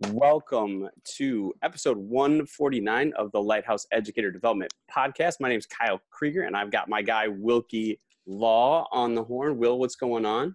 [0.00, 5.36] Welcome to episode 149 of the Lighthouse Educator Development Podcast.
[5.40, 9.56] My name is Kyle Krieger, and I've got my guy Wilkie Law on the horn.
[9.56, 10.54] Will, what's going on?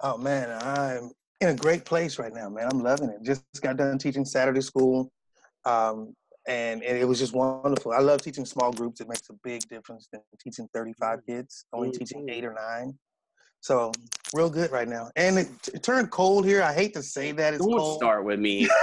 [0.00, 2.68] Oh man, I'm in a great place right now, man.
[2.72, 3.22] I'm loving it.
[3.22, 5.12] Just got done teaching Saturday school,
[5.64, 6.12] um,
[6.48, 7.92] and, and, it was just wonderful.
[7.92, 9.00] I love teaching small groups.
[9.00, 11.26] It makes a big difference than teaching 35 mm.
[11.26, 11.64] kids.
[11.72, 11.98] Only mm-hmm.
[11.98, 12.98] teaching eight or nine.
[13.60, 13.92] So
[14.34, 15.10] real good right now.
[15.16, 16.62] And it, it, turned cold here.
[16.62, 17.98] I hate to say that it's Don't cold.
[17.98, 18.68] start with me.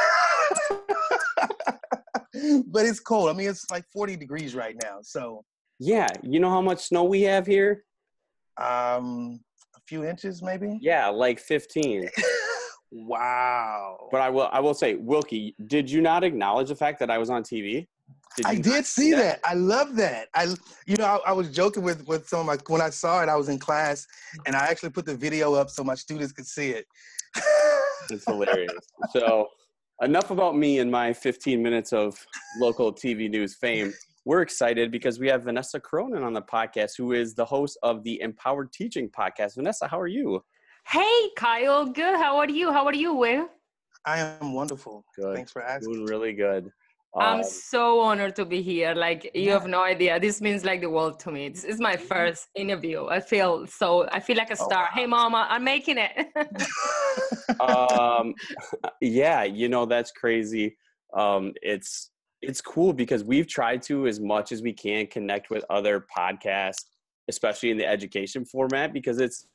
[2.67, 3.29] but it's cold.
[3.29, 4.99] I mean, it's like 40 degrees right now.
[5.01, 5.43] So
[5.79, 7.83] yeah, you know how much snow we have here?
[8.57, 9.39] Um,
[9.75, 10.79] a few inches, maybe.
[10.81, 12.09] Yeah, like 15.
[12.91, 14.07] wow.
[14.11, 17.17] But I will, I will say, Wilkie, did you not acknowledge the fact that I
[17.17, 17.87] was on TV?
[18.37, 19.41] Did I did see that?
[19.41, 19.49] that?
[19.49, 20.27] I love that.
[20.35, 20.53] I,
[20.85, 23.29] you know, I, I, was joking with with some of my when I saw it.
[23.29, 24.05] I was in class,
[24.45, 26.85] and I actually put the video up so my students could see it.
[28.11, 28.71] it's hilarious.
[29.11, 29.47] So,
[30.03, 32.15] enough about me and my 15 minutes of
[32.59, 33.91] local TV news fame.
[34.23, 38.03] We're excited because we have Vanessa Cronin on the podcast, who is the host of
[38.03, 39.55] the Empowered Teaching podcast.
[39.55, 40.43] Vanessa, how are you?
[40.85, 41.85] Hey, Kyle.
[41.85, 42.17] Good.
[42.17, 42.71] How are you?
[42.71, 43.47] How are you, Will?
[44.05, 45.05] I am wonderful.
[45.15, 45.35] Good.
[45.35, 45.93] Thanks for asking.
[45.93, 46.71] Doing really good.
[47.17, 48.93] I'm um, so honored to be here.
[48.93, 50.19] Like you have no idea.
[50.19, 51.49] This means like the world to me.
[51.49, 53.07] This is my first interview.
[53.07, 54.07] I feel so.
[54.11, 54.87] I feel like a oh, star.
[54.91, 54.93] Oh.
[54.93, 56.27] Hey, mama, I'm making it.
[57.59, 58.33] um,
[59.01, 60.77] yeah, you know that's crazy.
[61.15, 65.65] Um, it's it's cool because we've tried to as much as we can connect with
[65.71, 66.85] other podcasts,
[67.29, 69.47] especially in the education format, because it's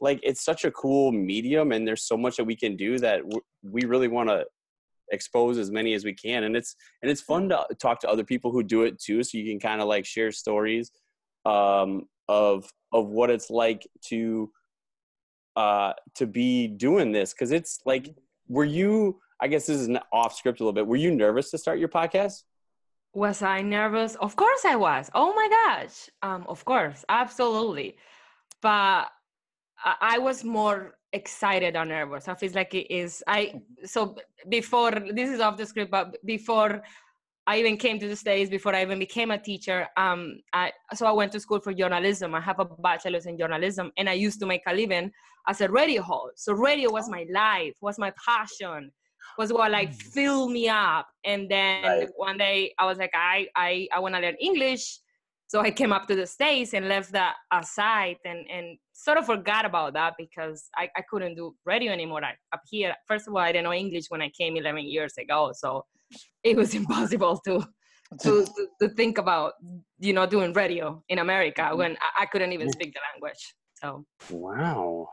[0.00, 3.20] like it's such a cool medium and there's so much that we can do that
[3.62, 4.44] we really want to
[5.10, 6.44] expose as many as we can.
[6.44, 9.38] And it's and it's fun to talk to other people who do it too so
[9.38, 10.90] you can kind of like share stories
[11.44, 14.50] um of of what it's like to
[15.56, 17.32] uh to be doing this.
[17.32, 18.14] Because it's like
[18.48, 21.50] were you i guess this is an off script a little bit were you nervous
[21.50, 22.42] to start your podcast?
[23.14, 24.16] Was i nervous?
[24.16, 25.10] Of course i was.
[25.14, 26.10] Oh my gosh.
[26.22, 27.04] Um of course.
[27.08, 27.96] Absolutely.
[28.62, 29.08] But
[30.00, 32.28] i was more excited or nervous.
[32.28, 33.22] I feel like it is.
[33.26, 34.16] I so
[34.48, 36.82] before this is off the script, but before
[37.46, 41.06] I even came to the States, before I even became a teacher, um, I, so
[41.06, 42.34] I went to school for journalism.
[42.34, 45.10] I have a bachelor's in journalism, and I used to make a living
[45.46, 46.44] as a radio host.
[46.44, 48.90] So radio was my life, was my passion,
[49.36, 50.02] was what like mm.
[50.02, 51.06] filled me up.
[51.24, 52.08] And then right.
[52.16, 55.00] one day I was like, I I I want to learn English.
[55.46, 59.26] So I came up to the States and left that aside and, and sort of
[59.26, 62.94] forgot about that because I, I couldn't do radio anymore I, up here.
[63.06, 65.52] First of all, I didn't know English when I came 11 years ago.
[65.54, 65.84] So
[66.42, 67.64] it was impossible to,
[68.22, 69.52] to, to, to think about,
[69.98, 71.78] you know, doing radio in America mm-hmm.
[71.78, 73.54] when I, I couldn't even speak the language.
[73.74, 74.04] So.
[74.30, 75.08] Wow.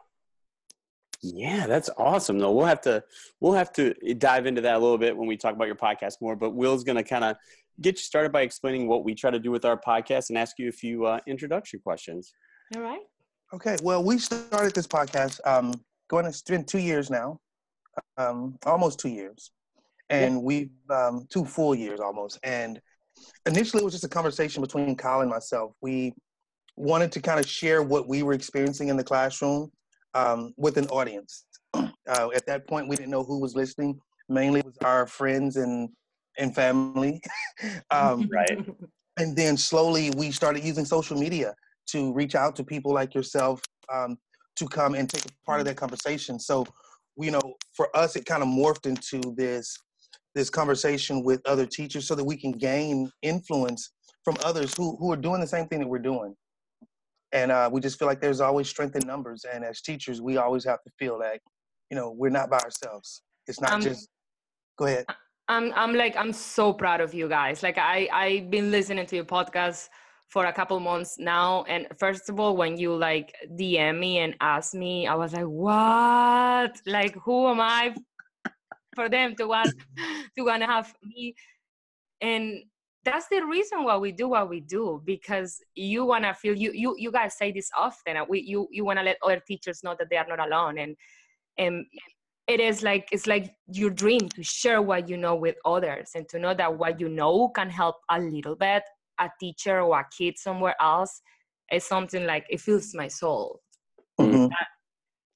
[1.23, 2.39] Yeah, that's awesome.
[2.39, 3.03] Though we'll have to
[3.39, 6.15] we'll have to dive into that a little bit when we talk about your podcast
[6.19, 6.35] more.
[6.35, 7.35] But Will's going to kind of
[7.79, 10.59] get you started by explaining what we try to do with our podcast and ask
[10.59, 12.33] you a few uh, introduction questions.
[12.75, 13.01] All right.
[13.53, 13.77] Okay.
[13.83, 15.73] Well, we started this podcast um,
[16.09, 16.25] going.
[16.25, 17.39] It's been two years now,
[18.17, 19.51] um, almost two years,
[20.09, 20.41] and yeah.
[20.41, 22.39] we've um, two full years almost.
[22.43, 22.79] And
[23.45, 25.73] initially, it was just a conversation between Kyle and myself.
[25.81, 26.13] We
[26.77, 29.71] wanted to kind of share what we were experiencing in the classroom
[30.13, 31.45] um, with an audience.
[32.09, 33.97] Uh, at that point, we didn't know who was listening.
[34.27, 35.87] Mainly, it was our friends and
[36.37, 37.21] and family.
[37.91, 38.65] um, right.
[39.17, 41.53] And then slowly we started using social media
[41.87, 43.61] to reach out to people like yourself
[43.91, 44.17] um,
[44.55, 46.39] to come and take part of that conversation.
[46.39, 46.65] So,
[47.17, 47.41] you know,
[47.73, 49.77] for us, it kind of morphed into this
[50.33, 53.91] this conversation with other teachers so that we can gain influence
[54.23, 56.35] from others who who are doing the same thing that we're doing.
[57.33, 59.45] And uh, we just feel like there's always strength in numbers.
[59.51, 61.39] And as teachers, we always have to feel that,
[61.89, 63.23] you know, we're not by ourselves.
[63.47, 64.09] It's not um, just.
[64.77, 65.05] Go ahead.
[65.51, 67.61] I'm I'm like I'm so proud of you guys.
[67.61, 69.89] Like I I've been listening to your podcast
[70.29, 74.33] for a couple months now and first of all when you like DM me and
[74.39, 76.81] ask me I was like what?
[76.85, 77.93] Like who am I
[78.95, 79.73] for them to want
[80.37, 81.35] to want to have me
[82.21, 82.63] and
[83.03, 86.71] that's the reason why we do what we do because you want to feel you
[86.73, 89.95] you you guys say this often we you you want to let other teachers know
[89.99, 90.95] that they are not alone and
[91.57, 91.85] and
[92.47, 96.27] it is like it's like your dream to share what you know with others and
[96.29, 98.83] to know that what you know can help a little bit
[99.19, 101.21] a teacher or a kid somewhere else
[101.71, 103.61] is something like it fills my soul.
[104.19, 104.47] Mm-hmm.
[104.47, 104.67] that,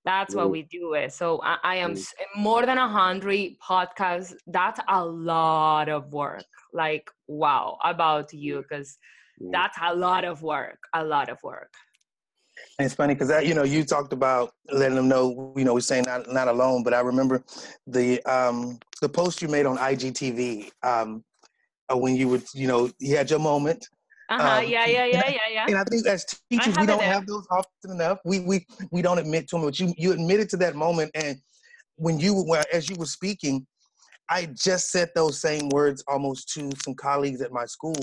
[0.04, 0.52] that's what mm-hmm.
[0.52, 1.14] we do it.
[1.14, 2.42] So i, I am mm-hmm.
[2.42, 6.44] more than a hundred podcasts that's a lot of work.
[6.74, 8.98] Like wow about you because
[9.42, 9.52] mm-hmm.
[9.52, 11.72] that's a lot of work a lot of work
[12.78, 15.80] And it's funny because you know you talked about letting them know you know we're
[15.80, 17.44] saying not not alone, but I remember
[17.88, 21.24] the um the post you made on IGTV um
[21.90, 23.88] uh, when you would you know you had your moment.
[24.28, 24.58] Uh-huh.
[24.58, 25.66] Um, yeah, yeah, yeah, yeah, yeah.
[25.68, 28.20] And I think as teachers we don't have those often enough.
[28.26, 31.12] We we we don't admit to them, but you you admitted to that moment.
[31.16, 31.38] And
[31.96, 33.66] when you were as you were speaking,
[34.30, 37.96] I just said those same words almost to some colleagues at my school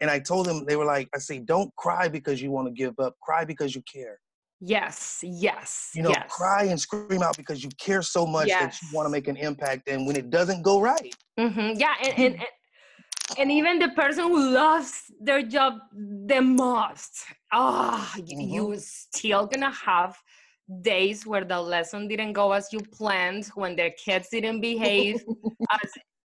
[0.00, 2.72] and I told them, they were like, I say, don't cry because you want to
[2.72, 3.16] give up.
[3.22, 4.18] Cry because you care.
[4.60, 5.90] Yes, yes.
[5.94, 6.26] You know, yes.
[6.28, 8.60] cry and scream out because you care so much yes.
[8.80, 9.88] that you want to make an impact.
[9.88, 11.14] And when it doesn't go right.
[11.38, 11.78] Mm-hmm.
[11.78, 11.94] Yeah.
[12.02, 18.20] And, and, and, and, even the person who loves their job the most, ah, oh,
[18.20, 18.40] mm-hmm.
[18.40, 20.16] you still gonna have
[20.82, 25.24] days where the lesson didn't go as you planned, when their kids didn't behave
[25.82, 25.90] as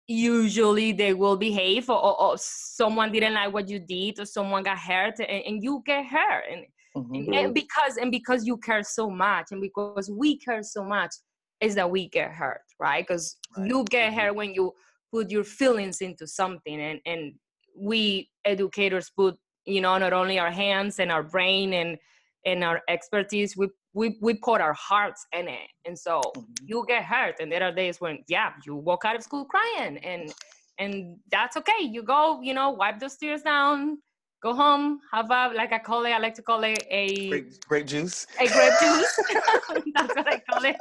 [0.08, 4.62] usually they will behave or, or, or, someone didn't like what you did or someone
[4.62, 6.64] got hurt and, and you get hurt and,
[6.96, 7.32] mm-hmm.
[7.32, 11.12] and, because and because you care so much and because we care so much
[11.60, 13.66] is that we get hurt right because right.
[13.66, 14.20] you get mm-hmm.
[14.20, 14.72] hurt when you
[15.12, 17.32] put your feelings into something and and
[17.76, 21.98] we educators put you know not only our hands and our brain and
[22.44, 25.68] and our expertise we we we put our hearts in it.
[25.86, 26.42] And so mm-hmm.
[26.66, 27.36] you get hurt.
[27.40, 30.32] And there are days when yeah you walk out of school crying and
[30.78, 31.80] and that's okay.
[31.80, 33.98] You go you know wipe those tears down
[34.42, 37.54] go home have a like i call it i like to call it a grape,
[37.70, 38.26] grape juice.
[38.38, 39.20] A grape juice.
[39.94, 40.76] That's what i call it.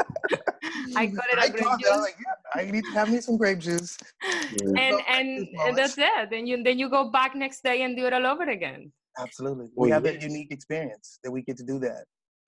[0.97, 3.21] I call it a I grape juice it, like, yeah, i need to have me
[3.21, 3.97] some grape juice.
[4.61, 6.29] And and, and that's it.
[6.29, 8.91] Then you then you go back next day and do it all over again.
[9.17, 9.67] Absolutely.
[9.77, 12.03] We have a unique experience that we get to do that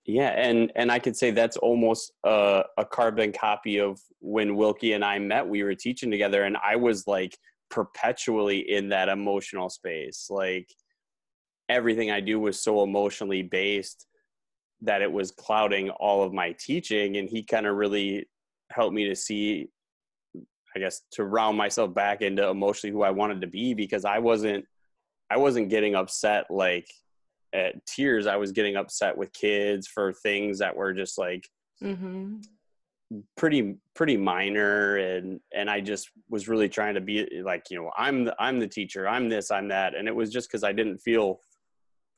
[0.08, 4.94] yeah, and and I could say that's almost a, a carbon copy of when Wilkie
[4.94, 5.46] and I met.
[5.46, 7.36] We were teaching together, and I was like
[7.70, 10.28] perpetually in that emotional space.
[10.30, 10.68] Like
[11.68, 14.06] everything I do was so emotionally based
[14.80, 17.16] that it was clouding all of my teaching.
[17.18, 18.26] And he kind of really
[18.70, 19.68] helped me to see,
[20.74, 24.18] I guess, to round myself back into emotionally who I wanted to be because I
[24.18, 24.64] wasn't,
[25.30, 26.88] I wasn't getting upset like
[27.52, 31.48] at tears i was getting upset with kids for things that were just like
[31.82, 32.36] mm-hmm.
[33.36, 37.90] pretty pretty minor and and i just was really trying to be like you know
[37.96, 40.72] i'm the, i'm the teacher i'm this i'm that and it was just because i
[40.72, 41.40] didn't feel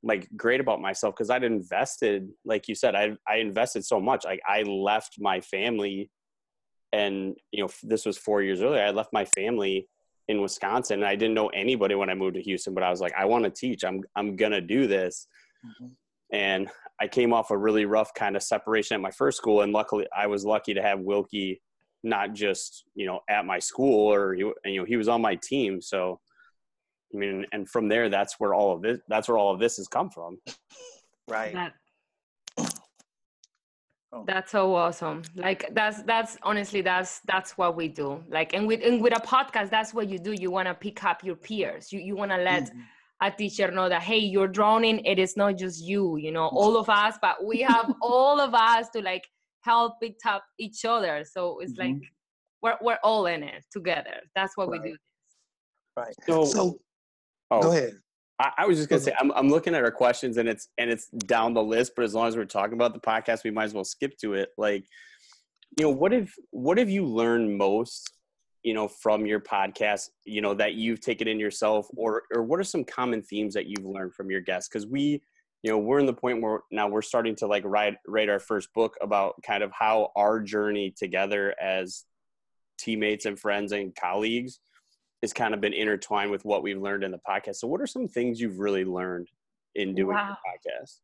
[0.03, 4.25] like great about myself because i'd invested like you said i i invested so much
[4.25, 6.11] like i left my family
[6.93, 9.87] and you know this was four years earlier i left my family
[10.31, 11.00] in Wisconsin.
[11.00, 13.25] And I didn't know anybody when I moved to Houston, but I was like, I
[13.25, 13.85] want to teach.
[13.85, 15.27] I'm I'm gonna do this.
[15.67, 15.93] Mm-hmm.
[16.32, 19.73] And I came off a really rough kind of separation at my first school, and
[19.73, 21.61] luckily I was lucky to have Wilkie
[22.03, 25.82] not just you know at my school or you know he was on my team.
[25.82, 26.21] So
[27.12, 29.76] I mean, and from there, that's where all of this that's where all of this
[29.79, 30.38] has come from.
[31.29, 31.53] Right.
[31.53, 31.75] That,
[34.12, 34.25] Oh.
[34.27, 35.23] That's so awesome.
[35.37, 38.23] Like that's that's honestly that's that's what we do.
[38.29, 40.33] Like and with and with a podcast, that's what you do.
[40.33, 41.93] You want to pick up your peers.
[41.93, 42.81] You you want to let mm-hmm.
[43.21, 45.05] a teacher know that hey, you're drowning.
[45.05, 46.17] It is not just you.
[46.17, 49.29] You know, all of us, but we have all of us to like
[49.61, 51.25] help pick up each other.
[51.25, 51.93] So it's mm-hmm.
[51.93, 52.03] like
[52.62, 54.23] we're we're all in it together.
[54.35, 54.83] That's what right.
[54.83, 54.97] we do.
[55.97, 56.15] Right.
[56.27, 56.81] So, so
[57.53, 57.62] oh.
[57.62, 57.93] go ahead.
[58.40, 60.90] I, I was just gonna say I'm, I'm looking at our questions and it's and
[60.90, 63.64] it's down the list, but as long as we're talking about the podcast, we might
[63.64, 64.48] as well skip to it.
[64.56, 64.87] Like,
[65.78, 68.14] you know, what have what have you learned most,
[68.62, 72.59] you know, from your podcast, you know, that you've taken in yourself, or or what
[72.59, 74.70] are some common themes that you've learned from your guests?
[74.70, 75.23] Because we,
[75.62, 78.40] you know, we're in the point where now we're starting to like write write our
[78.40, 82.04] first book about kind of how our journey together as
[82.78, 84.61] teammates and friends and colleagues
[85.23, 87.57] has kind of been intertwined with what we've learned in the podcast.
[87.57, 89.29] So, what are some things you've really learned
[89.75, 90.29] in doing wow.
[90.29, 90.97] your podcast?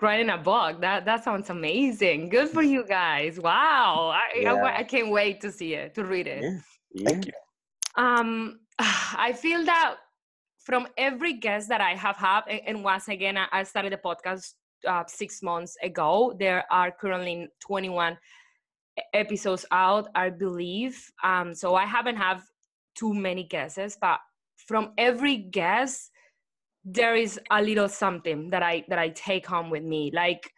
[0.00, 2.28] Writing a book that that sounds amazing.
[2.28, 3.38] Good for you guys.
[3.38, 4.54] Wow, I, yeah.
[4.54, 6.42] I, I, can't wait to see it to read it.
[6.42, 7.04] Yeah.
[7.06, 7.32] Thank you.
[7.96, 9.96] Um, I feel that
[10.58, 14.54] from every guest that I have had, and once again, I started the podcast
[14.86, 16.34] uh, six months ago.
[16.38, 18.16] There are currently 21
[19.14, 21.10] episodes out, I believe.
[21.22, 22.42] Um, so I haven't have
[22.94, 24.18] too many guesses, but
[24.56, 26.10] from every guess,
[26.84, 30.10] there is a little something that I that I take home with me.
[30.12, 30.50] Like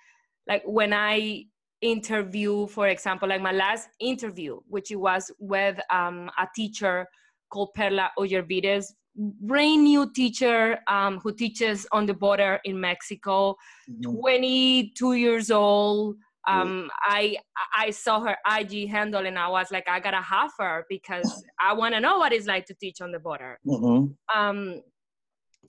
[0.46, 1.44] like when I
[1.80, 7.06] interview, for example, like my last interview, which it was with um, a teacher
[7.50, 8.86] called Perla Ollervides,
[9.16, 13.54] brand new teacher um, who teaches on the border in Mexico,
[13.88, 14.18] mm-hmm.
[14.18, 17.36] 22 years old, um i
[17.76, 21.72] i saw her ig handle and i was like i gotta have her because i
[21.72, 24.12] want to know what it's like to teach on the border mm-hmm.
[24.38, 24.80] um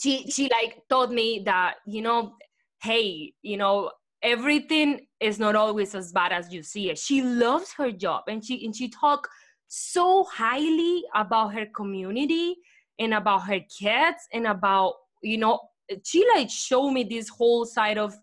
[0.01, 2.33] she she like told me that you know
[2.81, 3.91] hey you know
[4.25, 6.97] everything is not always as bad as you see it.
[6.97, 9.29] She loves her job and she and she talk
[9.67, 12.55] so highly about her community
[12.99, 15.59] and about her kids and about you know
[16.03, 18.15] she like showed me this whole side of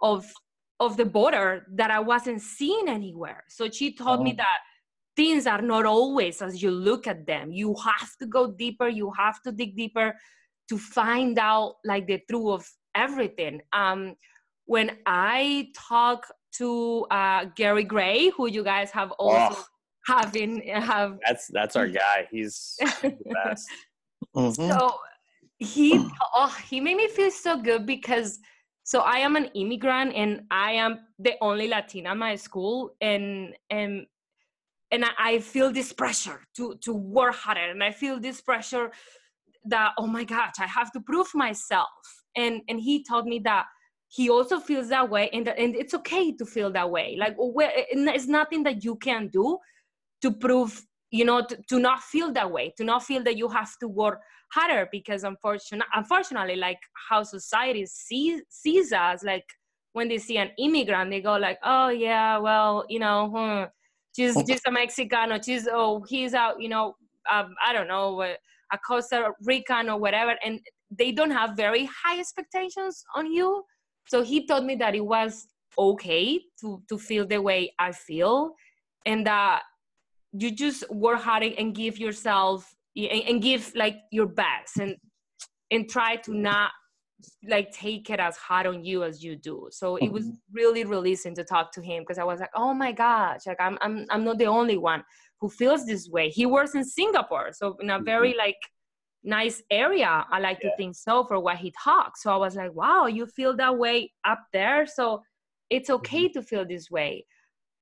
[0.00, 0.30] of
[0.80, 3.44] of the border that I wasn't seeing anywhere.
[3.48, 4.22] So she told oh.
[4.22, 4.58] me that
[5.14, 7.52] things are not always as you look at them.
[7.52, 8.88] You have to go deeper.
[8.88, 10.16] You have to dig deeper
[10.70, 13.60] to find out like the truth of everything.
[13.72, 14.16] Um,
[14.64, 19.64] when I talk to uh, Gary Gray, who you guys have also oh,
[20.06, 22.26] having have that's that's our guy.
[22.30, 23.68] He's the best.
[24.34, 24.70] Mm-hmm.
[24.70, 24.96] So
[25.58, 28.38] he oh he made me feel so good because
[28.90, 33.54] so I am an immigrant and I am the only Latina in my school and
[33.70, 34.04] and
[34.90, 37.70] and I feel this pressure to to work harder.
[37.70, 38.90] And I feel this pressure
[39.66, 41.86] that oh my gosh I have to prove myself.
[42.34, 43.66] And and he told me that
[44.08, 47.16] he also feels that way and, and it's okay to feel that way.
[47.16, 49.58] Like it's nothing that you can do
[50.22, 53.48] to prove you know to, to not feel that way to not feel that you
[53.48, 54.20] have to work
[54.52, 59.44] harder because unfortunately unfortunately like how society sees sees us like
[59.92, 63.64] when they see an immigrant they go like oh yeah well you know hmm,
[64.14, 66.94] she's just a mexican or she's oh he's out you know
[67.30, 72.18] um, i don't know a costa rican or whatever and they don't have very high
[72.18, 73.64] expectations on you.
[74.08, 75.46] So he told me that it was
[75.78, 78.54] okay to to feel the way I feel,
[79.06, 79.62] and that
[80.32, 84.96] you just work hard and give yourself and give like your best and
[85.70, 86.70] and try to not
[87.48, 90.36] like take it as hard on you as you do so it was mm-hmm.
[90.52, 93.76] really releasing to talk to him because i was like oh my gosh like I'm,
[93.82, 95.04] I'm i'm not the only one
[95.40, 98.04] who feels this way he works in singapore so in a mm-hmm.
[98.04, 98.56] very like
[99.22, 100.24] nice area.
[100.30, 100.70] I like yeah.
[100.70, 102.22] to think so for what he talks.
[102.22, 104.86] So I was like, wow, you feel that way up there.
[104.86, 105.22] So
[105.68, 106.40] it's okay mm-hmm.
[106.40, 107.26] to feel this way.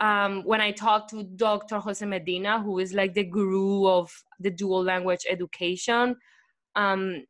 [0.01, 1.79] Um, when I talked to Dr.
[1.79, 6.17] Jose Medina, who is like the guru of the dual language education,
[6.77, 7.25] um,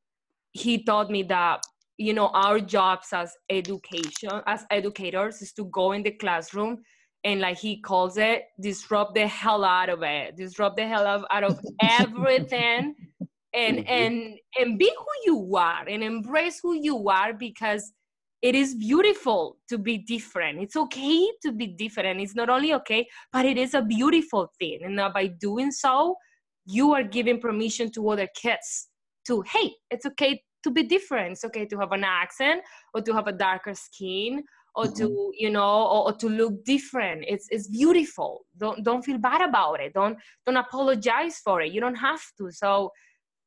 [0.53, 1.63] he taught me that
[1.97, 6.79] you know our jobs as education as educators is to go in the classroom
[7.25, 11.45] and like he calls it disrupt the hell out of it disrupt the hell out
[11.45, 12.95] of everything
[13.55, 13.93] and mm-hmm.
[13.93, 17.93] and and be who you are and embrace who you are because
[18.41, 20.61] it is beautiful to be different.
[20.61, 22.21] It's okay to be different.
[22.21, 24.81] It's not only okay but it is a beautiful thing.
[24.83, 26.17] And by doing so
[26.65, 28.89] you are giving permission to other kids
[29.27, 31.33] to hey it's okay to be different.
[31.33, 32.63] It's okay to have an accent
[32.95, 34.43] or to have a darker skin
[34.75, 34.95] or mm-hmm.
[34.95, 37.25] to you know or, or, to look different.
[37.27, 38.45] It's it's beautiful.
[38.59, 39.93] Don't don't feel bad about it.
[39.95, 40.17] Don't
[40.47, 41.73] don't apologize for it.
[41.73, 42.51] You don't have to.
[42.51, 42.93] So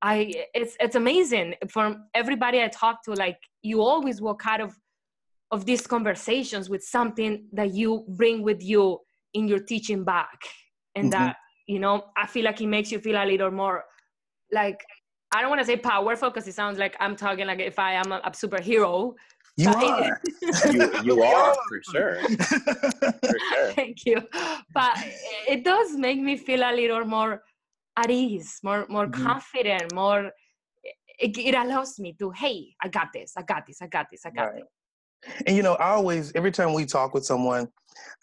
[0.01, 1.55] I it's it's amazing.
[1.69, 3.13] From everybody I talk to.
[3.13, 4.75] Like you always walk out of
[5.51, 8.99] of these conversations with something that you bring with you
[9.33, 10.39] in your teaching back,
[10.95, 11.23] and mm-hmm.
[11.23, 11.35] that
[11.67, 13.83] you know I feel like it makes you feel a little more
[14.51, 14.79] like
[15.33, 17.93] I don't want to say powerful because it sounds like I'm talking like if I
[17.93, 19.13] am a, a superhero.
[19.57, 20.21] You are.
[20.71, 22.15] you, you are for sure.
[22.21, 23.71] for sure.
[23.75, 24.21] Thank you.
[24.73, 24.97] But
[25.47, 27.43] it does make me feel a little more
[27.97, 29.23] at ease, more more mm-hmm.
[29.23, 30.31] confident, more.
[31.19, 34.25] It, it, allows me to, hey, I got this, I got this, I got this,
[34.25, 34.55] I got right.
[34.55, 34.63] this.
[35.45, 37.67] And you know, I always, every time we talk with someone,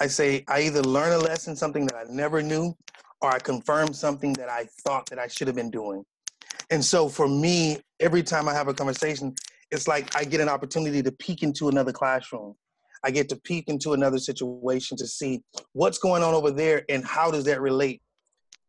[0.00, 2.74] I say I either learn a lesson, something that I never knew,
[3.20, 6.04] or I confirm something that I thought that I should have been doing.
[6.70, 9.34] And so for me, every time I have a conversation,
[9.70, 12.54] it's like I get an opportunity to peek into another classroom.
[13.04, 17.04] I get to peek into another situation to see what's going on over there and
[17.04, 18.02] how does that relate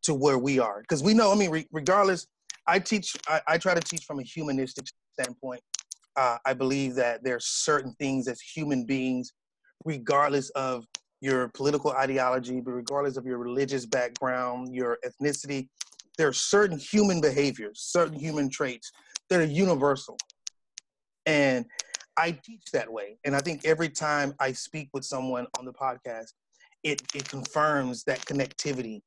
[0.02, 2.26] to where we are because we know i mean re- regardless
[2.66, 5.60] i teach I, I, try to teach from a humanistic standpoint
[6.20, 9.32] uh, i believe that there's certain things as human beings
[9.84, 10.84] regardless of
[11.22, 15.66] your political ideology but regardless of your religious background your ethnicity
[16.18, 18.92] there are certain human behaviors certain human traits
[19.30, 20.18] that are universal
[21.24, 21.64] and
[22.18, 25.72] i teach that way and i think every time i speak with someone on the
[25.72, 26.32] podcast
[26.82, 29.00] it, it confirms that connectivity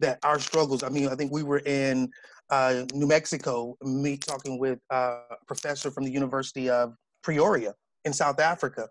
[0.00, 0.82] that our struggles.
[0.82, 2.10] I mean, I think we were in
[2.50, 7.74] uh, New Mexico, me talking with a professor from the University of Pretoria
[8.04, 8.88] in South Africa.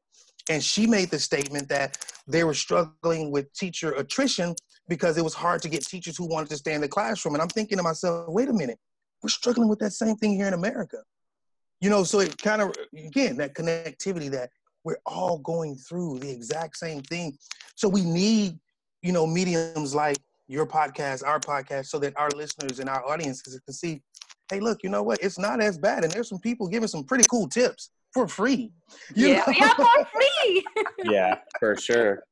[0.49, 4.55] And she made the statement that they were struggling with teacher attrition
[4.89, 7.35] because it was hard to get teachers who wanted to stay in the classroom.
[7.35, 8.79] And I'm thinking to myself, wait a minute,
[9.21, 10.97] we're struggling with that same thing here in America.
[11.79, 14.49] You know, so it kind of, again, that connectivity that
[14.83, 17.37] we're all going through the exact same thing.
[17.75, 18.59] So we need,
[19.01, 20.17] you know, mediums like
[20.53, 24.01] your podcast, our podcast, so that our listeners and our audiences can see,
[24.51, 25.19] hey, look, you know what?
[25.21, 26.03] It's not as bad.
[26.03, 28.71] And there's some people giving some pretty cool tips for free.
[29.15, 29.53] You yeah, know?
[29.57, 30.65] yeah, for free.
[31.11, 32.23] yeah, for sure.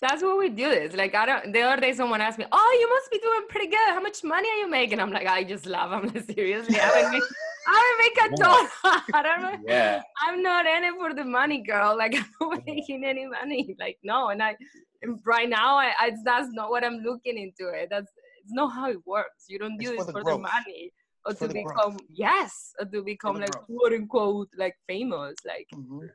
[0.00, 0.70] That's what we do.
[0.70, 1.52] This like I don't.
[1.52, 3.88] The other day, someone asked me, "Oh, you must be doing pretty good.
[3.88, 5.90] How much money are you making?" I'm like, I just laugh.
[5.90, 7.22] I'm like, seriously, I haven't make,
[7.66, 8.68] I haven't make a dollar.
[9.14, 9.58] I don't know.
[9.66, 10.02] Yeah.
[10.22, 11.96] I'm not in it for the money, girl.
[11.96, 13.76] Like I'm not making any money.
[13.78, 14.56] Like no, and I
[15.02, 17.88] and right now, I, I that's not what I'm looking into it.
[17.90, 18.10] That's
[18.42, 19.44] it's not how it works.
[19.48, 20.92] You don't do It's this for for, the the money
[21.26, 21.74] or to the growth.
[21.76, 23.66] become yes, or to become like growth.
[23.66, 25.34] quote unquote like famous.
[25.46, 26.08] Like Mhm.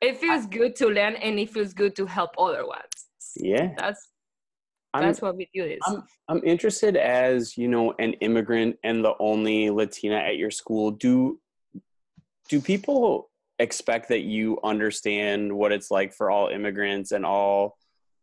[0.00, 2.96] it feels good to learn and it feels good to help other ones.
[3.36, 3.74] Yeah.
[3.78, 4.08] That's
[4.94, 9.04] I'm, that's what we do is I'm I'm interested as you know an immigrant and
[9.04, 10.92] the only Latina at your school.
[10.92, 11.38] Do
[12.48, 17.76] do people expect that you understand what it's like for all immigrants and all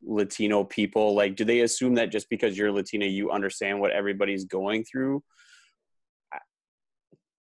[0.04, 1.14] Latino people?
[1.14, 5.24] Like, do they assume that just because you're Latina, you understand what everybody's going through?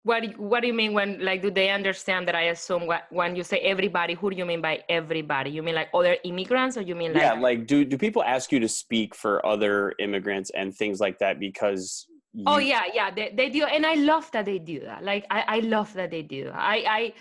[0.07, 2.87] What do you, what do you mean when like do they understand that I assume
[2.87, 4.13] what when you say everybody?
[4.13, 5.49] Who do you mean by everybody?
[5.49, 8.53] You mean like other immigrants, or you mean like yeah, like do do people ask
[8.53, 12.07] you to speak for other immigrants and things like that because?
[12.33, 15.03] You, Oh yeah, yeah, they, they do, and I love that they do that.
[15.03, 16.51] Like I, I love that they do.
[16.53, 17.13] I, I,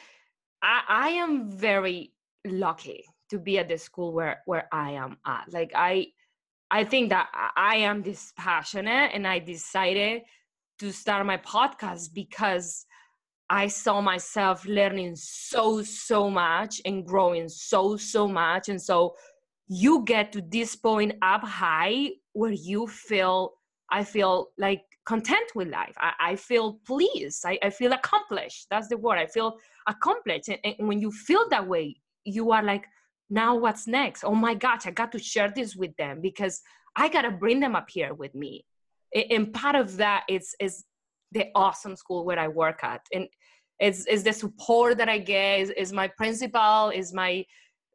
[0.62, 2.12] I, I am very
[2.46, 5.50] lucky to be at the school where where I am at.
[5.50, 6.08] Like I,
[6.70, 10.22] I think that I- I am this passionate, and I decided
[10.78, 12.87] to start my podcast because
[13.49, 19.14] I saw myself learning so so much and growing so so much, and so
[19.68, 23.52] you get to this point up high where you feel
[23.90, 25.95] I feel like content with life.
[25.99, 27.45] I, I feel pleased.
[27.47, 28.66] I, I feel accomplished.
[28.71, 29.18] That's the word.
[29.18, 29.56] I feel
[29.87, 30.49] accomplished.
[30.49, 32.85] And, and when you feel that way, you are like,
[33.30, 34.25] now what's next?
[34.25, 36.61] Oh my gosh, I got to share this with them because
[36.97, 38.64] I got to bring them up here with me.
[39.14, 40.84] And part of that is, is
[41.32, 43.02] the awesome school where I work at.
[43.12, 43.28] And
[43.78, 47.44] it's, it's the support that I get, is, is my principal, is my,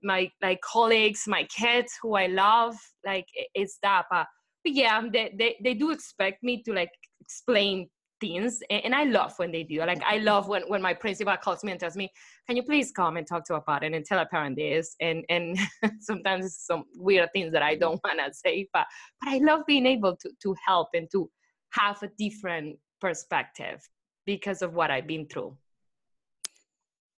[0.03, 2.75] my like colleagues, my kids who I love.
[3.05, 4.05] Like it's that.
[4.09, 4.27] But
[4.63, 7.89] but yeah they, they, they do expect me to like explain
[8.21, 11.63] things and, i love when they do like i love when, when my principal calls
[11.63, 12.09] me and tells me
[12.47, 14.95] can you please come and talk to a parent and tell a parent this?
[15.01, 15.57] And and
[15.99, 18.85] sometimes it's some weird things that i don't want to say but
[19.19, 21.29] but i love being able to to help and to
[21.71, 23.81] have a different perspective
[24.25, 25.57] because of what i've been through.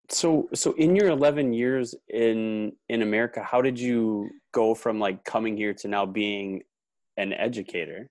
[0.09, 5.23] So so in your 11 years in in america how did you go from like
[5.23, 6.61] coming here to now being
[7.17, 8.09] an educator?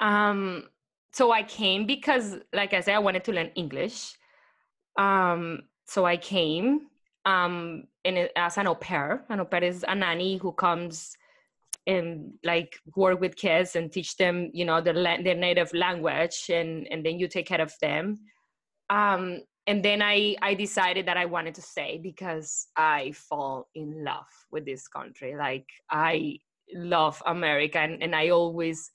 [0.00, 0.64] Um,
[1.12, 4.16] so I came because, like I said, I wanted to learn English.
[4.98, 6.86] Um, so I came
[7.24, 9.24] um, in as an au pair.
[9.28, 11.16] An au pair is a nanny who comes
[11.86, 16.48] and like work with kids and teach them, you know, their la- their native language,
[16.48, 18.18] and and then you take care of them.
[18.88, 24.04] Um, and then I I decided that I wanted to stay because I fall in
[24.04, 25.34] love with this country.
[25.36, 26.38] Like I
[26.72, 28.92] love America, and, and I always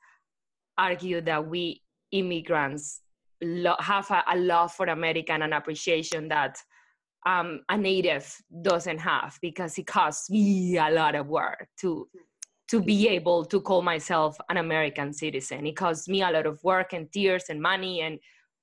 [0.77, 1.81] argue that we
[2.19, 3.01] immigrants
[3.41, 6.57] lo- have a, a love for America and an appreciation that
[7.25, 8.25] um, a native
[8.61, 12.07] doesn't have because it costs me a lot of work to
[12.67, 15.67] to be able to call myself an American citizen.
[15.67, 18.17] It costs me a lot of work and tears and money and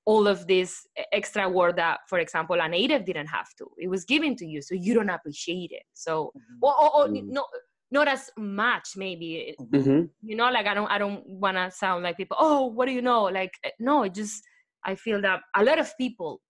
[0.05, 0.71] all of this
[1.13, 3.71] extra work that, for example, a native didn't have to.
[3.79, 5.85] It was given to you, so you don't appreciate it.
[5.93, 7.29] So, or, or, or Mm.
[7.29, 7.45] no,
[7.93, 10.05] not as much maybe mm-hmm.
[10.23, 12.93] you know like i don't i don't want to sound like people oh what do
[12.93, 14.43] you know like eh, no it just
[14.85, 16.41] i feel that a lot of people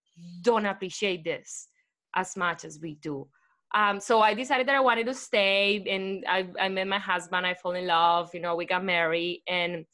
[0.42, 1.68] don't appreciate this
[2.14, 3.26] as much as we do
[3.74, 7.44] um, so i decided that i wanted to stay and I, I met my husband
[7.44, 9.84] i fell in love you know we got married and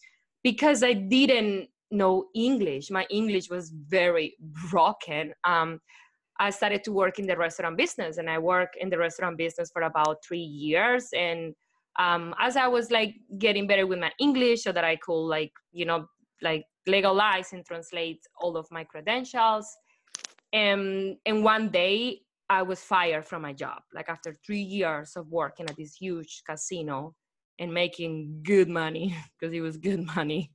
[0.44, 4.36] because i didn't know english my english was very
[4.70, 5.80] broken um,
[6.38, 9.70] I started to work in the restaurant business and I worked in the restaurant business
[9.72, 11.08] for about three years.
[11.12, 11.54] And
[11.98, 15.52] um, as I was like getting better with my English so that I could like,
[15.72, 16.06] you know,
[16.40, 19.66] like legalize and translate all of my credentials.
[20.52, 25.28] And, and one day I was fired from my job, like after three years of
[25.28, 27.14] working at this huge casino
[27.58, 30.52] and making good money because it was good money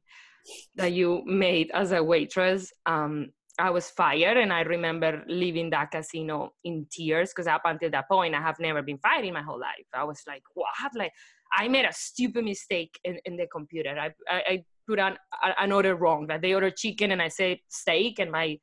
[0.76, 2.72] that you made as a waitress.
[2.86, 7.92] Um, I was fired, and I remember leaving that casino in tears because up until
[7.92, 9.86] that point, I have never been fired in my whole life.
[9.94, 10.70] I was like, "What?
[10.96, 11.12] Like,
[11.52, 13.96] I made a stupid mistake in, in the computer.
[13.98, 15.18] I, I, I put on
[15.60, 16.26] an order wrong.
[16.28, 18.58] That they ordered chicken, and I said steak, and my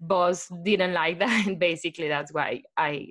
[0.00, 3.08] boss didn't like that, and basically that's why I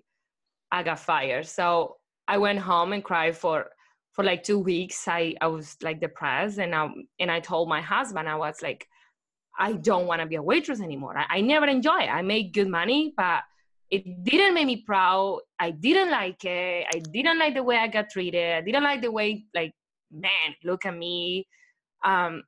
[0.71, 1.45] I got fired.
[1.45, 3.67] So I went home and cried for
[4.13, 5.07] for like two weeks.
[5.07, 8.87] I I was like depressed, and I and I told my husband I was like
[9.57, 11.17] I don't want to be a waitress anymore.
[11.17, 12.09] I, I never enjoy it.
[12.09, 13.41] I make good money, but
[13.89, 15.41] it didn't make me proud.
[15.59, 16.87] I didn't like it.
[16.93, 18.53] I didn't like the way I got treated.
[18.53, 19.73] I didn't like the way, like,
[20.11, 21.47] man, look at me.
[22.03, 22.43] Um,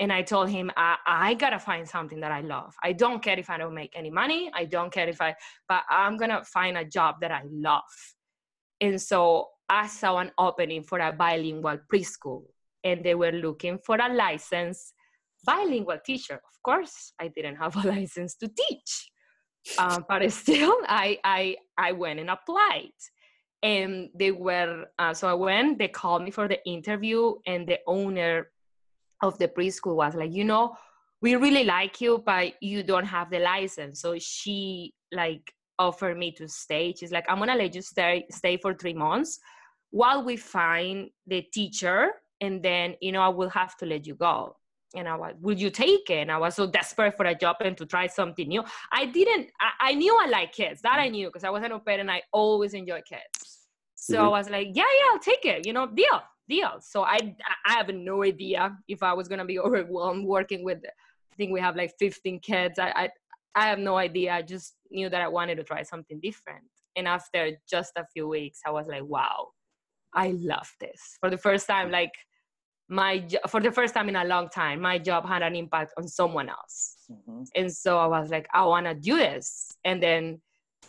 [0.00, 2.74] and I told him, I, I gotta find something that I love.
[2.82, 4.50] I don't care if I don't make any money.
[4.54, 5.36] I don't care if I,
[5.68, 7.82] but I'm gonna find a job that I love.
[8.80, 12.44] And so I saw an opening for a bilingual preschool,
[12.82, 14.94] and they were looking for a licensed
[15.44, 16.34] bilingual teacher.
[16.34, 19.10] Of course, I didn't have a license to teach,
[19.78, 22.92] um, but still, I, I, I went and applied.
[23.62, 27.78] And they were, uh, so I went, they called me for the interview, and the
[27.86, 28.48] owner
[29.22, 30.76] of the preschool was like, you know,
[31.22, 34.00] we really like you, but you don't have the license.
[34.00, 36.94] So she like offered me to stay.
[36.96, 39.38] She's like, I'm gonna let you stay stay for three months
[39.90, 44.14] while we find the teacher, and then you know I will have to let you
[44.14, 44.56] go.
[44.96, 46.22] And I was, will you take it?
[46.22, 48.64] And I was so desperate for a job and to try something new.
[48.92, 49.50] I didn't.
[49.60, 50.82] I, I knew I like kids.
[50.82, 53.58] That I knew because I was an au pair and I always enjoy kids.
[53.94, 54.24] So mm-hmm.
[54.24, 55.66] I was like, yeah, yeah, I'll take it.
[55.66, 56.72] You know, deal deal.
[56.80, 57.18] So I
[57.64, 60.78] I have no idea if I was gonna be overwhelmed working with.
[60.84, 62.78] I think we have like 15 kids.
[62.78, 63.10] I I,
[63.54, 64.32] I have no idea.
[64.32, 66.64] I just knew that I wanted to try something different.
[66.96, 69.48] And after just a few weeks, I was like, wow,
[70.12, 71.16] I love this.
[71.20, 72.12] For the first time, like
[72.90, 76.08] my for the first time in a long time, my job had an impact on
[76.08, 76.96] someone else.
[77.10, 77.42] Mm-hmm.
[77.54, 79.70] And so I was like, I want to do this.
[79.84, 80.40] And then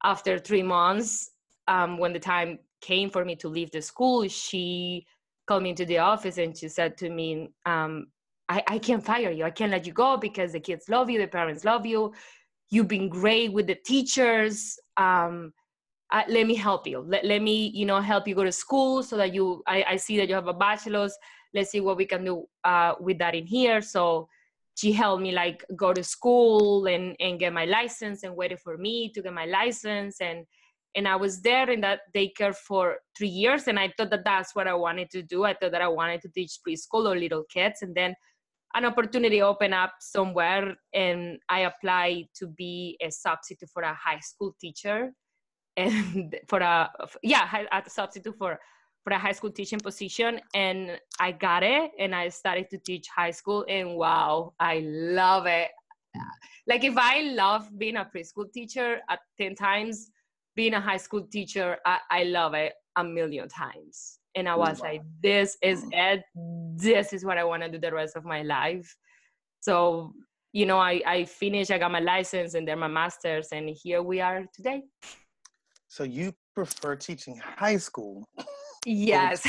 [0.03, 1.29] after three months,
[1.67, 5.05] um, when the time came for me to leave the school, she
[5.47, 8.07] called me into the office and she said to me, um,
[8.49, 9.43] I, I can't fire you.
[9.43, 12.13] I can't let you go because the kids love you, the parents love you.
[12.71, 14.79] You've been great with the teachers.
[14.97, 15.53] Um,
[16.11, 17.05] uh, let me help you.
[17.07, 19.95] Let, let me, you know, help you go to school so that you, I, I
[19.97, 21.15] see that you have a bachelor's.
[21.53, 23.81] Let's see what we can do uh, with that in here.
[23.81, 24.27] So
[24.75, 28.77] she helped me like go to school and, and get my license and waited for
[28.77, 30.21] me to get my license.
[30.21, 30.45] And
[30.95, 34.55] and i was there in that daycare for three years and i thought that that's
[34.55, 37.43] what i wanted to do i thought that i wanted to teach preschool or little
[37.49, 38.13] kids and then
[38.73, 44.19] an opportunity opened up somewhere and i applied to be a substitute for a high
[44.19, 45.11] school teacher
[45.77, 46.89] and for a
[47.23, 48.59] yeah a substitute for
[49.03, 53.07] for a high school teaching position and i got it and i started to teach
[53.07, 55.71] high school and wow i love it
[56.67, 60.11] like if i love being a preschool teacher at 10 times
[60.55, 64.19] being a high school teacher, I, I love it a million times.
[64.35, 64.89] And I was wow.
[64.89, 66.23] like, this is it.
[66.75, 68.95] This is what I want to do the rest of my life.
[69.59, 70.13] So,
[70.53, 74.01] you know, I, I finished, I got my license and then my master's, and here
[74.01, 74.83] we are today.
[75.87, 78.25] So you prefer teaching high school?
[78.85, 79.45] Yes.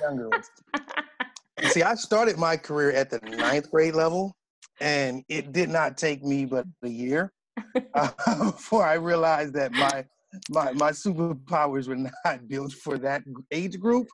[0.00, 0.50] younger ones.
[1.70, 4.34] See, I started my career at the ninth grade level,
[4.80, 7.32] and it did not take me but a year
[7.94, 10.04] uh, before I realized that my
[10.50, 14.08] my my superpowers were not built for that age group,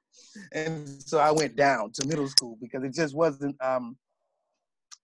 [0.52, 3.56] and so I went down to middle school because it just wasn't.
[3.62, 3.96] Um,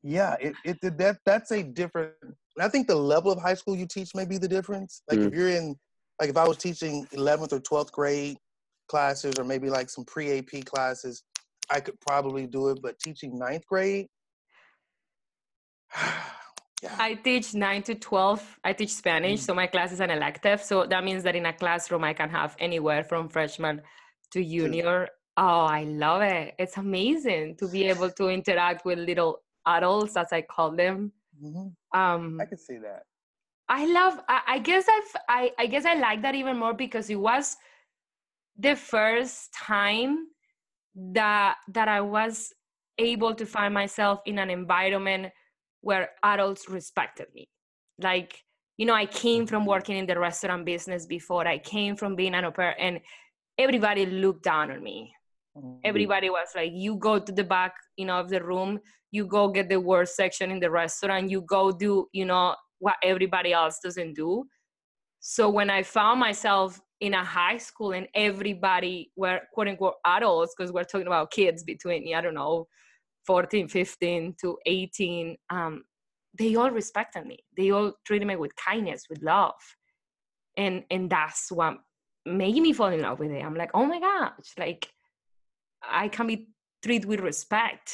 [0.03, 2.13] yeah, it it that that's a different.
[2.61, 5.03] I think the level of high school you teach may be the difference.
[5.11, 5.29] Like mm.
[5.29, 5.75] if you're in,
[6.21, 8.37] like if I was teaching 11th or 12th grade
[8.89, 11.23] classes, or maybe like some pre AP classes,
[11.71, 12.81] I could probably do it.
[12.83, 14.07] But teaching ninth grade.
[16.83, 16.95] Yeah.
[16.99, 18.59] I teach 9 to 12.
[18.63, 19.43] I teach Spanish, mm.
[19.45, 20.63] so my class is an elective.
[20.63, 23.81] So that means that in a classroom, I can have anywhere from freshman
[24.33, 25.09] to junior.
[25.39, 26.55] Oh, I love it.
[26.59, 31.13] It's amazing to be able to interact with little adults, as I call them.
[31.43, 31.99] Mm-hmm.
[31.99, 33.05] Um, I can see that.
[33.69, 34.21] I love.
[34.29, 35.17] I, I guess I've.
[35.29, 37.57] I, I guess I like that even more because it was
[38.59, 40.27] the first time
[40.95, 42.53] that that I was
[42.99, 45.33] able to find myself in an environment
[45.83, 47.49] where adults respected me.
[48.01, 48.43] Like,
[48.79, 49.69] you know, I came from mm-hmm.
[49.69, 51.47] working in the restaurant business before.
[51.47, 53.01] I came from being an au pair, and
[53.59, 55.13] everybody looked down on me.
[55.57, 55.81] Mm-hmm.
[55.85, 58.81] Everybody was like, "You go to the back, you know, of the room.
[59.11, 61.31] You go get the worst section in the restaurant.
[61.31, 64.45] You go do, you know, what everybody else doesn't do."
[65.21, 70.55] So when I found myself in a high school and everybody were quote unquote adults,
[70.57, 72.67] because we're talking about kids between, I don't know,
[73.27, 75.83] 14 15 to 18 um,
[76.39, 77.39] they all respected me.
[77.57, 79.55] They all treated me with kindness with love.
[80.57, 81.79] And and that's what
[82.25, 83.45] made me fall in love with it.
[83.45, 84.89] I'm like oh my gosh like
[85.83, 86.49] i can be
[86.83, 87.93] treated with respect.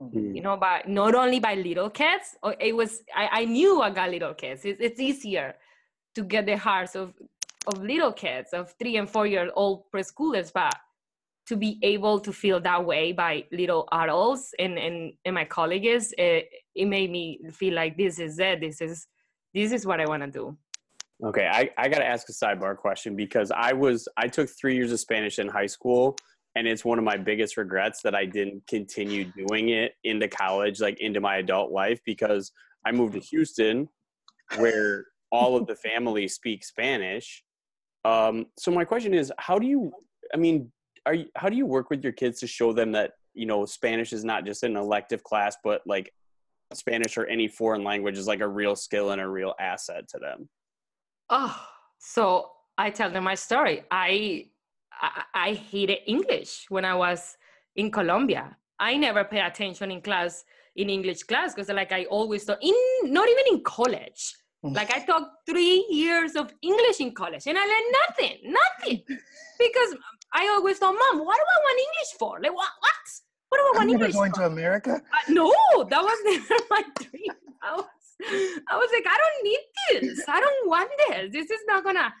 [0.00, 0.36] Mm-hmm.
[0.36, 4.10] you know by not only by little kids it was i, I knew i got
[4.10, 4.64] little kids.
[4.64, 5.56] It's, it's easier
[6.14, 7.14] to get the hearts of
[7.68, 10.74] of little kids of three and four year old preschoolers but
[11.46, 16.12] to be able to feel that way by little adults and and, and my colleagues
[16.18, 19.06] it, it made me feel like this is it this is
[19.54, 20.56] this is what i want to do
[21.24, 24.76] Okay, I, I got to ask a sidebar question because I was I took three
[24.76, 26.16] years of Spanish in high school,
[26.54, 30.80] and it's one of my biggest regrets that I didn't continue doing it into college,
[30.80, 32.52] like into my adult life, because
[32.86, 33.88] I moved to Houston,
[34.58, 37.42] where all of the family speak Spanish.
[38.04, 39.92] Um, so my question is, how do you?
[40.32, 40.70] I mean,
[41.06, 43.64] are you, how do you work with your kids to show them that you know
[43.64, 46.12] Spanish is not just an elective class, but like
[46.74, 50.18] Spanish or any foreign language is like a real skill and a real asset to
[50.18, 50.48] them?
[51.30, 51.58] Oh,
[51.98, 53.84] so I tell them my story.
[53.90, 54.46] I,
[54.92, 57.36] I I hated English when I was
[57.76, 58.56] in Colombia.
[58.78, 60.44] I never pay attention in class
[60.76, 64.34] in English class because like I always thought in not even in college.
[64.64, 64.74] Mm.
[64.74, 69.02] Like I taught three years of English in college and I learned nothing, nothing.
[69.58, 69.96] because
[70.32, 72.40] I always thought, Mom, what do I want English for?
[72.40, 72.70] Like what?
[72.80, 73.04] What?
[73.50, 74.40] What do I want I'm English going for?
[74.40, 74.94] to America?
[74.94, 75.52] Uh, no,
[75.88, 77.32] that was never my dream.
[77.62, 77.84] I was
[78.20, 80.24] I was like, I don't need this.
[80.28, 81.32] I don't want this.
[81.32, 82.12] This is not gonna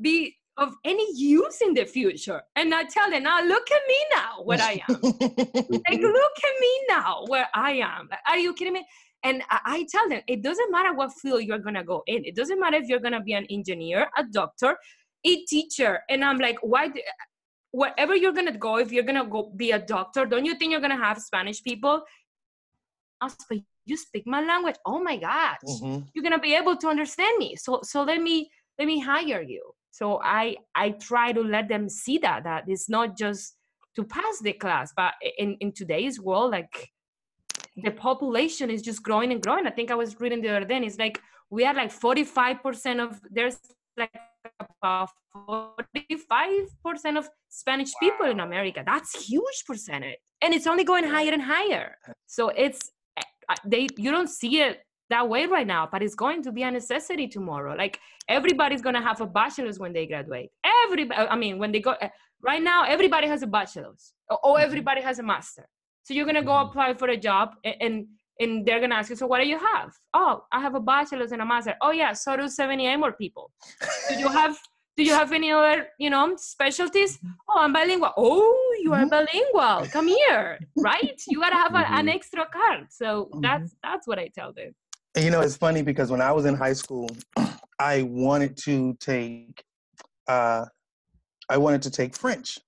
[0.00, 2.42] be of any use in the future.
[2.56, 5.00] And I tell them, now look at me now where I am.
[5.02, 8.08] like, look at me now where I am.
[8.26, 8.86] Are you kidding me?
[9.26, 12.24] And I tell them, it doesn't matter what field you're gonna go in.
[12.24, 14.76] It doesn't matter if you're gonna be an engineer, a doctor,
[15.24, 16.00] a teacher.
[16.08, 16.88] And I'm like, why?
[16.88, 17.00] Do,
[17.72, 20.80] wherever you're gonna go, if you're gonna go be a doctor, don't you think you're
[20.80, 22.02] gonna have Spanish people?
[23.20, 26.00] But you speak my language oh my gosh mm-hmm.
[26.12, 29.62] you're gonna be able to understand me so so let me let me hire you
[29.90, 33.54] so i i try to let them see that that it's not just
[33.94, 36.90] to pass the class but in in today's world like
[37.76, 39.66] the population is just growing and growing.
[39.66, 43.20] I think i was reading the other day it's like we are like 45% of
[43.30, 43.58] there's
[43.96, 44.10] like
[44.60, 47.98] about 45% of spanish wow.
[48.00, 48.82] people in america.
[48.84, 50.18] That's huge percentage.
[50.42, 51.96] And it's only going higher and higher.
[52.26, 52.90] So it's
[53.64, 56.70] they you don't see it that way right now but it's going to be a
[56.70, 57.74] necessity tomorrow.
[57.76, 60.50] Like everybody's going to have a bachelor's when they graduate.
[60.84, 62.08] Everybody i mean when they go eh,
[62.42, 64.64] right now everybody has a bachelor's or mm-hmm.
[64.64, 65.66] everybody has a master
[66.06, 66.68] so you're going to go mm-hmm.
[66.68, 68.06] apply for a job and
[68.38, 69.92] and they're going to ask you so what do you have?
[70.14, 71.74] Oh i have a bachelor's and a master.
[71.82, 73.50] Oh yeah so do 78 more people.
[74.08, 74.56] Do you have
[74.96, 77.16] do you have any other you know specialties?
[77.16, 77.50] Mm-hmm.
[77.50, 78.12] oh i'm bilingual.
[78.16, 79.08] Oh you are mm-hmm.
[79.08, 79.90] bilingual.
[79.90, 80.60] Come here.
[80.76, 81.20] Right?
[81.26, 82.86] You gotta have a, an extra card.
[82.90, 84.72] So that's that's what i tell them.
[85.16, 87.08] And you know it's funny because when i was in high school
[87.80, 89.64] i wanted to take
[90.28, 90.64] uh
[91.48, 92.58] i wanted to take french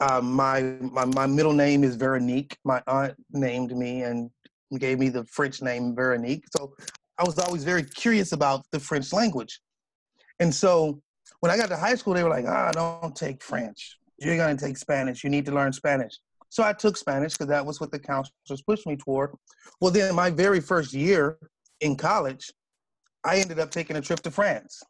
[0.00, 2.56] uh, my, my my middle name is Veronique.
[2.64, 4.30] My aunt named me and
[4.78, 6.44] gave me the French name Veronique.
[6.56, 6.74] So
[7.18, 9.60] I was always very curious about the French language.
[10.38, 11.00] And so
[11.40, 13.98] when I got to high school, they were like, ah, don't take French.
[14.18, 15.22] You're going to take Spanish.
[15.22, 16.18] You need to learn Spanish.
[16.48, 19.30] So I took Spanish because that was what the counselors pushed me toward.
[19.80, 21.38] Well, then my very first year
[21.80, 22.50] in college,
[23.24, 24.82] I ended up taking a trip to France.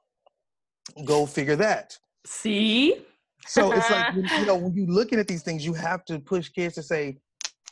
[1.04, 1.96] Go figure that.
[2.24, 3.04] See?
[3.46, 6.48] So it's like, you know, when you're looking at these things, you have to push
[6.48, 7.18] kids to say,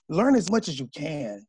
[0.09, 1.47] learn as much as you can.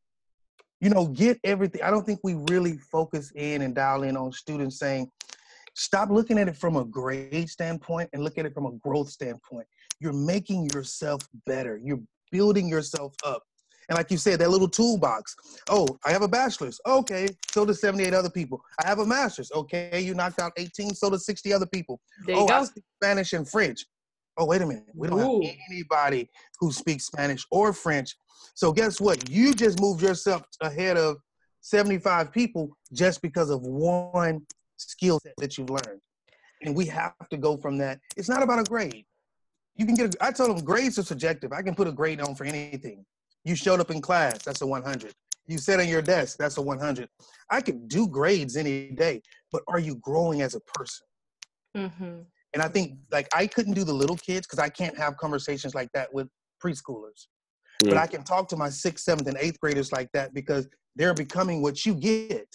[0.80, 1.82] You know, get everything.
[1.82, 5.10] I don't think we really focus in and dial in on students saying,
[5.74, 9.08] Stop looking at it from a grade standpoint and look at it from a growth
[9.08, 9.66] standpoint.
[10.00, 11.80] You're making yourself better.
[11.82, 12.00] You're
[12.32, 13.42] building yourself up.
[13.88, 15.34] And like you said, that little toolbox.
[15.68, 16.80] Oh, I have a bachelor's.
[16.86, 18.60] Okay, so do 78 other people.
[18.82, 19.50] I have a master's.
[19.52, 22.00] Okay, you knocked out 18, so do 60 other people.
[22.28, 22.54] Oh, go.
[22.54, 23.84] I speak Spanish and French.
[24.40, 24.84] Oh, wait a minute.
[24.94, 25.46] We don't Ooh.
[25.46, 28.16] have anybody who speaks Spanish or French.
[28.54, 29.28] So guess what?
[29.28, 31.18] You just moved yourself ahead of
[31.60, 34.40] 75 people just because of one
[34.78, 36.00] skill set that you've learned.
[36.62, 38.00] And we have to go from that.
[38.16, 39.04] It's not about a grade.
[39.76, 41.52] You can get a, I told them grades are subjective.
[41.52, 43.04] I can put a grade on for anything.
[43.44, 45.12] You showed up in class, that's a 100.
[45.48, 47.10] You sat on your desk, that's a 100.
[47.50, 49.20] I can do grades any day,
[49.52, 51.06] but are you growing as a person?
[51.76, 52.20] Mm-hmm.
[52.54, 55.74] And I think like I couldn't do the little kids because I can't have conversations
[55.74, 56.28] like that with
[56.64, 57.26] preschoolers.
[57.82, 57.90] Mm.
[57.90, 61.14] But I can talk to my sixth, seventh, and eighth graders like that because they're
[61.14, 62.48] becoming what you get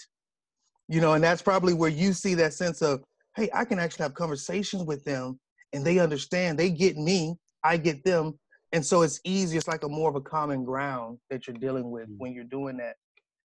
[0.87, 3.03] you know and that's probably where you see that sense of
[3.35, 5.39] hey i can actually have conversations with them
[5.73, 8.37] and they understand they get me i get them
[8.71, 11.89] and so it's easy it's like a more of a common ground that you're dealing
[11.89, 12.15] with mm.
[12.17, 12.95] when you're doing that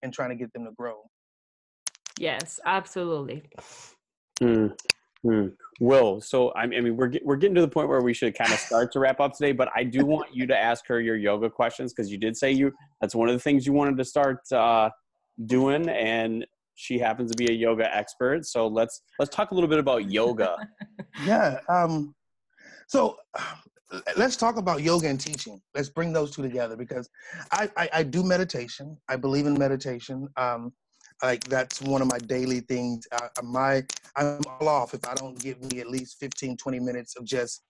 [0.04, 1.02] and trying to get them to grow
[2.20, 3.44] yes absolutely
[4.42, 4.76] mm.
[5.28, 5.54] Mm.
[5.80, 8.58] Will, so I mean, we're we're getting to the point where we should kind of
[8.60, 9.52] start to wrap up today.
[9.52, 12.52] But I do want you to ask her your yoga questions because you did say
[12.52, 14.90] you that's one of the things you wanted to start uh,
[15.46, 18.46] doing, and she happens to be a yoga expert.
[18.46, 20.56] So let's let's talk a little bit about yoga.
[21.26, 21.60] yeah.
[21.68, 22.16] Um,
[22.88, 23.18] so
[24.18, 25.62] let's talk about yoga and teaching.
[25.76, 27.10] Let's bring those two together because
[27.52, 28.98] I, I, I do meditation.
[29.10, 30.28] I believe in meditation.
[30.38, 30.74] Um,
[31.24, 33.08] like that's one of my daily things.
[33.12, 33.84] Uh, my
[34.16, 37.64] I'm all off if I don't give me at least 15, 20 minutes of just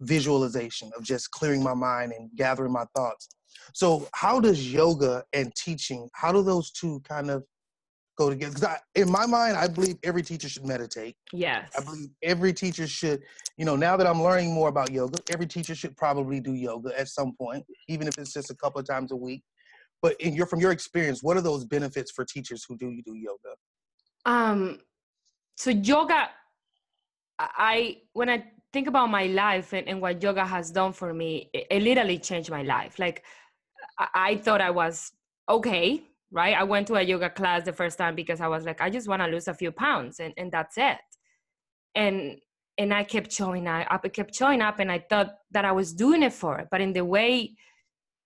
[0.00, 3.28] visualization, of just clearing my mind and gathering my thoughts.
[3.74, 7.42] So how does yoga and teaching, how do those two kind of
[8.18, 8.52] go together.
[8.54, 11.16] Because in my mind, I believe every teacher should meditate.
[11.32, 11.70] Yes.
[11.78, 13.22] I believe every teacher should,
[13.56, 16.98] you know, now that I'm learning more about yoga, every teacher should probably do yoga
[16.98, 19.42] at some point, even if it's just a couple of times a week.
[20.02, 23.02] But in your from your experience, what are those benefits for teachers who do you
[23.02, 23.54] do yoga?
[24.24, 24.78] Um,
[25.56, 26.28] so yoga,
[27.38, 31.50] I when I think about my life and, and what yoga has done for me,
[31.52, 32.98] it, it literally changed my life.
[32.98, 33.24] Like
[33.98, 35.12] I, I thought I was
[35.48, 36.56] okay right?
[36.56, 39.08] I went to a yoga class the first time because I was like, I just
[39.08, 40.98] want to lose a few pounds and, and that's it.
[41.94, 42.36] And
[42.76, 45.92] and I kept showing up, I kept showing up and I thought that I was
[45.92, 46.68] doing it for it.
[46.70, 47.56] But in the way,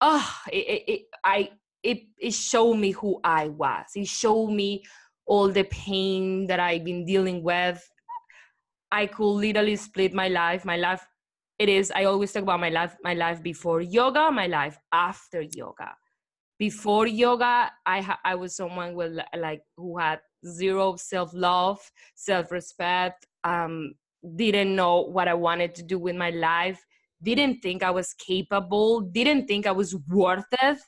[0.02, 1.50] oh, it, it, I
[1.82, 3.86] it it showed me who I was.
[3.94, 4.84] It showed me
[5.26, 7.82] all the pain that I've been dealing with.
[8.90, 10.64] I could literally split my life.
[10.64, 11.06] My life,
[11.58, 11.92] it is.
[11.94, 15.94] I always talk about my life, my life before yoga, my life after yoga
[16.58, 21.80] before yoga i ha- i was someone with like who had zero self-love
[22.14, 23.92] self-respect um
[24.36, 26.84] didn't know what i wanted to do with my life
[27.22, 30.78] didn't think i was capable didn't think i was worth it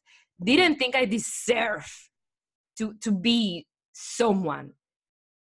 [0.43, 1.87] didn't think i deserve
[2.77, 4.73] to to be someone.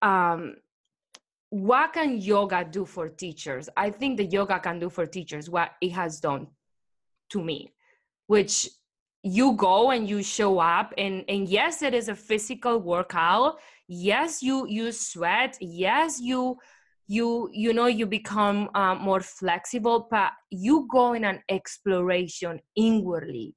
[0.02, 0.56] Um
[1.50, 3.68] what can yoga do for teachers?
[3.76, 6.48] I think the yoga can do for teachers what it has done
[7.30, 7.72] to me
[8.26, 8.68] which
[9.22, 13.58] you go and you show up and and yes it is a physical workout.
[13.88, 15.56] Yes you you sweat.
[15.60, 16.58] Yes you
[17.08, 23.54] you you know you become um, more flexible but you go in an exploration inwardly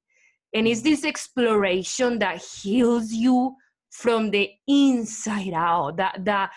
[0.54, 3.54] and it's this exploration that heals you
[3.90, 6.50] from the inside out that that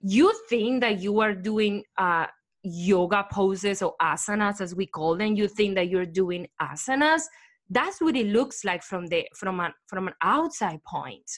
[0.00, 2.26] you think that you are doing uh,
[2.62, 7.22] yoga poses or asanas as we call them you think that you're doing asanas
[7.70, 11.30] that's what it looks like from the from an from an outside point.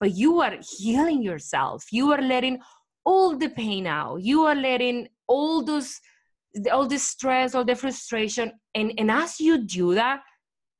[0.00, 1.84] But you are healing yourself.
[1.92, 2.60] You are letting
[3.04, 4.22] all the pain out.
[4.22, 6.00] You are letting all those
[6.72, 10.20] all the stress all the frustration and and as you do that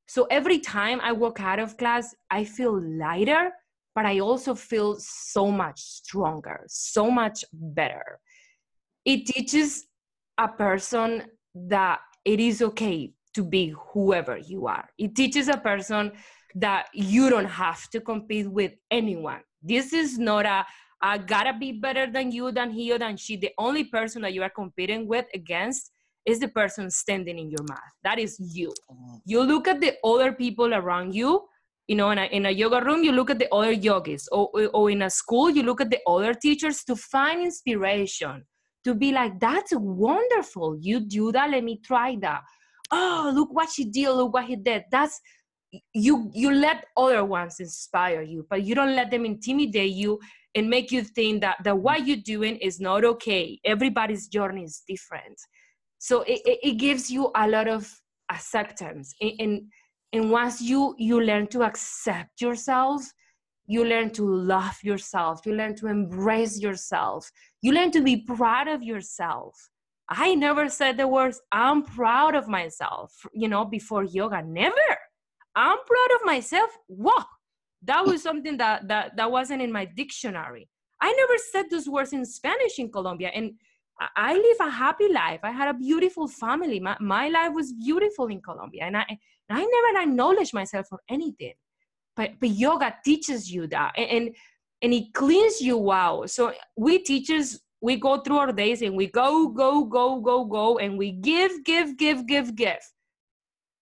[0.06, 3.50] so every time i walk out of class i feel lighter
[3.94, 8.20] but i also feel so much stronger so much better
[9.04, 9.86] it teaches
[10.38, 11.22] a person
[11.54, 14.88] that it is okay to be whoever you are.
[14.98, 16.12] It teaches a person
[16.54, 19.40] that you don't have to compete with anyone.
[19.62, 20.64] This is not a
[21.02, 23.36] I gotta be better than you, than he or than she.
[23.36, 25.90] The only person that you are competing with against
[26.26, 27.80] is the person standing in your mat.
[28.02, 28.68] That is you.
[28.90, 29.16] Mm-hmm.
[29.26, 31.44] You look at the other people around you.
[31.86, 34.48] You know, in a, in a yoga room, you look at the other yogis, or,
[34.72, 38.42] or in a school, you look at the other teachers to find inspiration,
[38.84, 40.78] to be like, that's wonderful.
[40.80, 42.40] You do that, let me try that
[42.90, 45.20] oh look what she did look what he did that's
[45.92, 50.18] you you let other ones inspire you but you don't let them intimidate you
[50.54, 54.82] and make you think that that what you're doing is not okay everybody's journey is
[54.86, 55.38] different
[56.04, 57.90] so it, it gives you a lot of
[58.30, 59.62] acceptance and
[60.12, 63.02] and once you you learn to accept yourself
[63.66, 67.30] you learn to love yourself you learn to embrace yourself
[67.62, 69.70] you learn to be proud of yourself
[70.08, 74.42] I never said the words, I'm proud of myself, you know, before yoga.
[74.42, 74.90] Never.
[75.56, 76.70] I'm proud of myself.
[76.88, 77.24] Whoa.
[77.82, 80.68] That was something that, that, that wasn't in my dictionary.
[81.00, 83.30] I never said those words in Spanish in Colombia.
[83.34, 83.52] And
[84.16, 85.40] I live a happy life.
[85.42, 86.80] I had a beautiful family.
[86.80, 88.84] My, my life was beautiful in Colombia.
[88.84, 89.04] And I,
[89.48, 91.54] and I never acknowledged myself for anything.
[92.16, 93.92] But, but yoga teaches you that.
[93.96, 94.36] And, and,
[94.82, 96.30] and it cleans you out.
[96.30, 100.78] So we teachers we go through our days and we go, go, go, go, go,
[100.78, 102.80] and we give, give, give, give, give.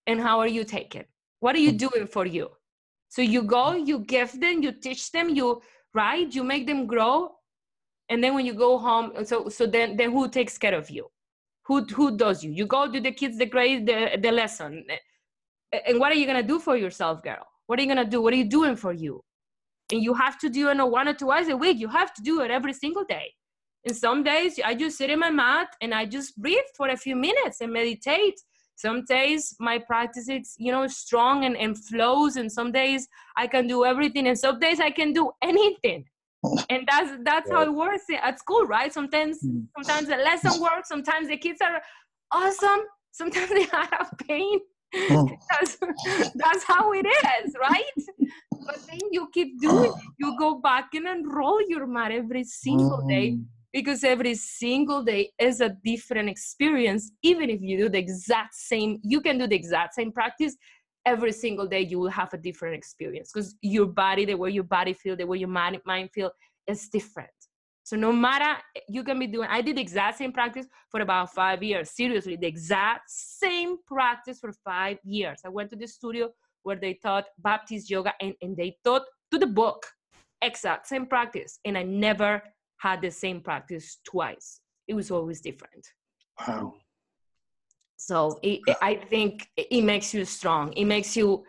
[0.09, 1.05] And how are you taking?
[1.39, 1.77] What are you hmm.
[1.77, 2.49] doing for you?
[3.11, 5.63] So you go, you give them, you teach them, you
[5.95, 7.31] right, you make them grow,
[8.13, 11.05] and then when you go home, so so then then who takes care of you?
[11.67, 12.51] Who who does you?
[12.53, 14.85] You go do the kids the grade the the lesson,
[15.87, 17.47] and what are you gonna do for yourself, girl?
[17.67, 18.21] What are you gonna do?
[18.23, 19.21] What are you doing for you?
[19.93, 21.79] And you have to do it one or twice a week.
[21.79, 23.35] You have to do it every single day
[23.85, 26.97] and some days I just sit in my mat and I just breathe for a
[26.97, 28.41] few minutes and meditate.
[28.77, 33.47] Some days my practice is, you know, strong and, and flows, and some days I
[33.47, 36.05] can do everything, and some days I can do anything.
[36.69, 38.93] And that's that's how it works at school, right?
[38.93, 39.67] Sometimes mm.
[39.77, 41.81] sometimes the lesson works, sometimes the kids are
[42.33, 42.81] awesome,
[43.13, 44.59] sometimes they have pain
[44.95, 45.31] mm.
[45.31, 45.79] because
[46.35, 47.85] that's how it is, right?
[48.67, 49.93] But then you keep doing it.
[50.19, 53.45] You go back and enroll your mat every single day mm.
[53.73, 57.13] because every single day is a different experience.
[57.23, 60.57] Even if you do the exact same, you can do the exact same practice.
[61.05, 64.65] Every single day, you will have a different experience because your body, the way your
[64.65, 65.81] body feel, the way your mind,
[66.15, 66.31] feel,
[66.67, 67.31] is different.
[67.85, 68.57] So no matter
[68.89, 71.91] you can be doing, I did the exact same practice for about five years.
[71.91, 75.41] Seriously, the exact same practice for five years.
[75.45, 76.31] I went to the studio
[76.63, 79.85] where they taught Baptiste yoga and, and they taught to the book
[80.43, 81.59] exact same practice.
[81.65, 82.43] And I never
[82.79, 84.61] had the same practice twice.
[84.87, 85.87] It was always different.
[86.47, 86.75] Wow.
[88.05, 90.73] So it, I think it makes you strong.
[90.73, 91.45] It makes you,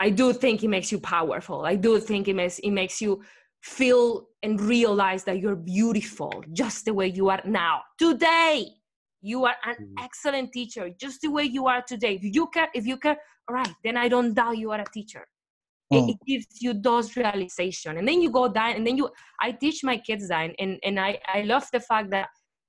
[0.00, 1.66] I do think it makes you powerful.
[1.66, 3.22] I do think it makes, it makes you
[3.62, 8.68] feel and realize that you're beautiful just the way you are now today
[9.22, 10.04] you are an mm.
[10.04, 13.16] excellent teacher just the way you are today if you care if you care
[13.48, 15.26] all right then i don't doubt you are a teacher
[15.90, 16.10] it, mm.
[16.10, 19.10] it, gives you those realization and then you go down and then you
[19.40, 22.28] i teach my kids that and and i i love the fact that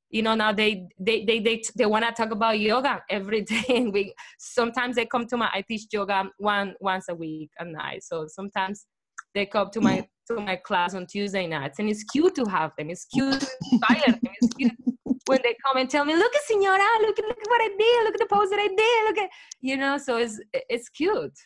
[0.10, 3.66] you know now they they they they, they want to talk about yoga every day
[3.70, 7.68] and we sometimes they come to my i teach yoga one once a week at
[7.68, 8.86] night so sometimes
[9.38, 10.08] they come to my mm.
[10.28, 12.90] to my class on Tuesday nights, and it's cute to have them.
[12.90, 14.20] It's cute to inspire them.
[14.42, 14.74] It's cute
[15.28, 17.70] when they come and tell me, "Look at Senora, look at look at what I
[17.78, 19.30] did, look at the pose that I did, look at
[19.62, 21.38] you know." So it's it's cute.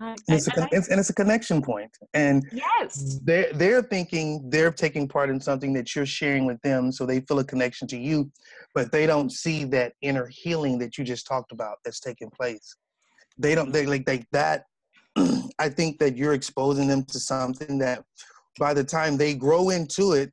[0.00, 3.52] Uh, I, it's I, a, like it's, and it's a connection point, and yes, they're
[3.52, 7.38] they're thinking they're taking part in something that you're sharing with them, so they feel
[7.38, 8.30] a connection to you,
[8.74, 12.76] but they don't see that inner healing that you just talked about that's taking place.
[13.38, 14.64] They don't they like they that
[15.58, 18.04] I think that you're exposing them to something that
[18.58, 20.32] by the time they grow into it,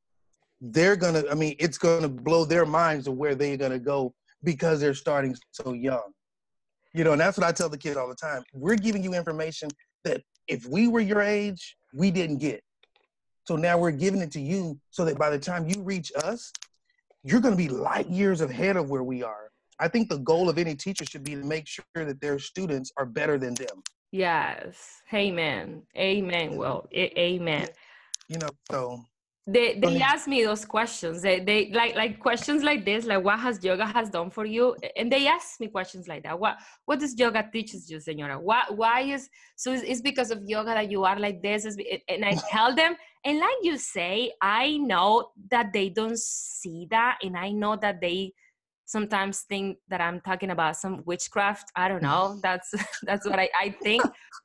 [0.61, 4.13] they're gonna, I mean, it's gonna blow their minds to where they're gonna go
[4.43, 6.11] because they're starting so young.
[6.98, 8.43] You know, and that's what I tell the kids all the time.
[8.54, 9.70] We're giving you information
[10.04, 12.64] that if we were your age, we didn't get.
[13.48, 16.52] So now we're giving it to you so that by the time you reach us,
[17.24, 19.52] you're going to be light years ahead of where we are.
[19.80, 22.91] I think the goal of any teacher should be to make sure that their students
[22.98, 23.84] are better than them.
[24.12, 25.04] Yes.
[25.14, 25.84] Amen.
[25.95, 26.56] Amen.
[26.56, 27.68] Well, amen.
[28.28, 29.04] You know, so
[29.50, 31.22] they they ask me those questions.
[31.22, 34.76] They they like like questions like this, like what has yoga has done for you,
[34.98, 36.38] and they ask me questions like that.
[36.38, 38.38] What what does yoga teaches you, Senora?
[38.38, 39.72] Why why is so?
[39.72, 41.66] It's, it's because of yoga that you are like this.
[42.10, 47.20] And I tell them, and like you say, I know that they don't see that,
[47.24, 48.34] and I know that they
[48.84, 51.72] sometimes think that I'm talking about some witchcraft.
[51.74, 52.38] I don't know.
[52.43, 52.74] That's
[53.04, 54.04] that's what I, I think.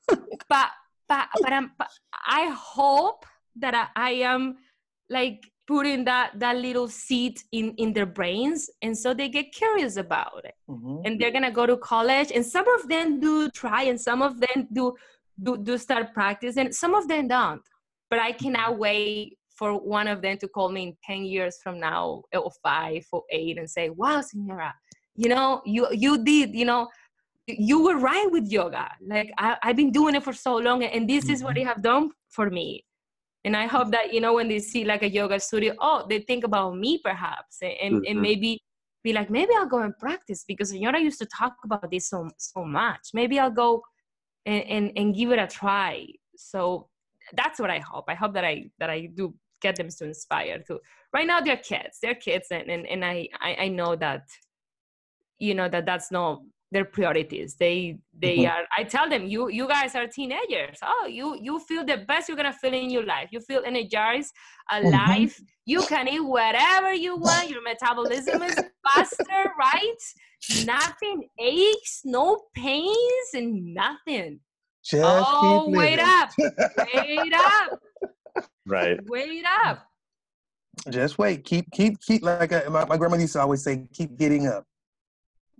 [0.08, 0.70] but
[1.08, 1.88] but but, I'm, but
[2.24, 3.26] I hope
[3.56, 4.56] that I, I, am
[5.12, 9.96] like putting that that little seed in in their brains, and so they get curious
[9.96, 11.02] about it, mm-hmm.
[11.04, 14.40] and they're gonna go to college, and some of them do try, and some of
[14.40, 14.94] them do
[15.42, 16.66] do do start practicing.
[16.66, 17.62] And some of them don't.
[18.10, 21.78] But I cannot wait for one of them to call me in 10 years from
[21.78, 24.74] now or five or eight and say wow senora
[25.14, 26.88] you know you you did you know
[27.46, 31.08] you were right with yoga like I, have been doing it for so long and
[31.08, 31.68] this is what you mm-hmm.
[31.68, 32.84] have done for me
[33.44, 36.20] and i hope that you know when they see like a yoga studio oh they
[36.20, 38.04] think about me perhaps and, mm-hmm.
[38.08, 38.60] and maybe
[39.02, 42.28] be like maybe i'll go and practice because senora used to talk about this so
[42.38, 43.82] so much maybe i'll go
[44.46, 46.88] and, and, and give it a try so
[47.32, 48.04] that's what I hope.
[48.08, 50.80] I hope that I that I do get them to inspire to.
[51.12, 51.98] Right now they're kids.
[52.02, 54.26] They're kids, and and, and I, I I know that
[55.38, 56.42] you know that that's not
[56.72, 57.54] their priorities.
[57.54, 58.50] They they mm-hmm.
[58.50, 58.64] are.
[58.76, 60.78] I tell them you you guys are teenagers.
[60.82, 63.28] Oh, you you feel the best you're gonna feel in your life.
[63.30, 64.32] You feel energized,
[64.70, 65.34] alive.
[65.34, 65.44] Mm-hmm.
[65.66, 67.50] You can eat whatever you want.
[67.50, 68.58] Your metabolism is
[68.88, 70.02] faster, right?
[70.64, 74.40] Nothing aches, no pains, and nothing.
[74.84, 76.30] Just oh, wait up.
[76.38, 77.78] Wait up.
[78.66, 78.98] Right.
[79.06, 79.86] Wait up.
[80.90, 81.44] Just wait.
[81.44, 82.22] Keep, keep, keep.
[82.22, 84.64] Like I, my, my grandma used to always say, keep getting up.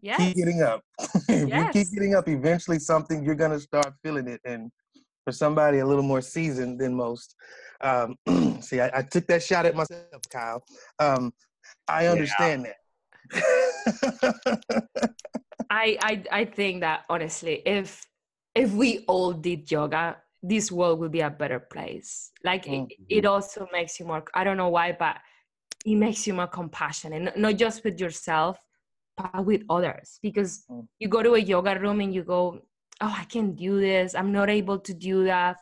[0.03, 0.19] Yes.
[0.19, 0.83] Keep getting up.
[1.29, 1.75] if yes.
[1.75, 4.41] you keep getting up, eventually something you're gonna start feeling it.
[4.45, 4.71] And
[5.25, 7.37] for somebody a little more seasoned than most,
[7.81, 8.17] um,
[8.61, 10.65] see, I, I, took that shot at myself, Kyle.
[10.99, 11.33] Um,
[11.87, 12.67] I understand
[13.33, 13.41] yeah.
[13.41, 14.79] that.
[15.71, 18.05] I, I I think that honestly, if
[18.55, 22.87] if we all did yoga this world will be a better place like mm-hmm.
[23.09, 25.17] it, it, also makes you more i don't know why but
[25.87, 28.59] it makes you more compassionate not just with yourself
[29.17, 30.85] but with others because mm-hmm.
[30.99, 32.61] you go to a yoga room and you go
[33.01, 35.57] oh i can't do this i'm not able to do that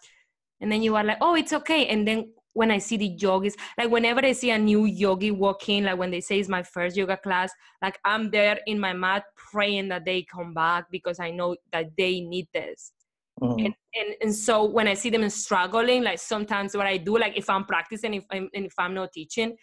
[0.61, 3.57] and then you are like oh it's okay and then when I see the yogis,
[3.79, 6.63] like whenever I see a new yogi walk in, like when they say it's my
[6.63, 11.21] first yoga class, like I'm there in my mat praying that they come back because
[11.21, 12.93] I know that they need this.
[13.41, 13.67] Mm-hmm.
[13.67, 17.39] And, and and so when I see them struggling, like sometimes what I do, like
[17.39, 19.57] if I'm practicing, if I'm if I'm not teaching,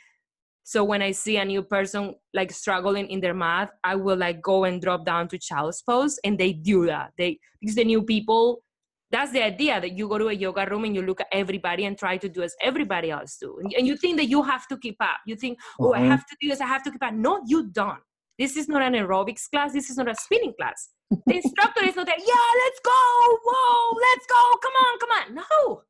[0.68, 4.42] so when I see a new person like struggling in their math, I will like
[4.42, 7.14] go and drop down to child's pose, and they do that.
[7.18, 8.64] They because the new people.
[9.10, 11.86] That's the idea that you go to a yoga room and you look at everybody
[11.86, 13.58] and try to do as everybody else do.
[13.78, 15.20] And you think that you have to keep up.
[15.26, 16.04] You think oh mm-hmm.
[16.04, 17.14] i have to do this i have to keep up.
[17.14, 18.04] No you don't.
[18.38, 19.72] This is not an aerobics class.
[19.72, 20.90] This is not a spinning class.
[21.28, 23.02] The instructor is not there yeah let's go!
[23.48, 24.42] Whoa let's go!
[24.66, 25.36] Come on come on!
[25.36, 25.84] No.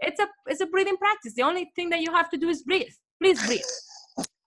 [0.00, 1.34] It's a it's a breathing practice.
[1.34, 2.96] The only thing that you have to do is breathe.
[3.22, 3.70] Please breathe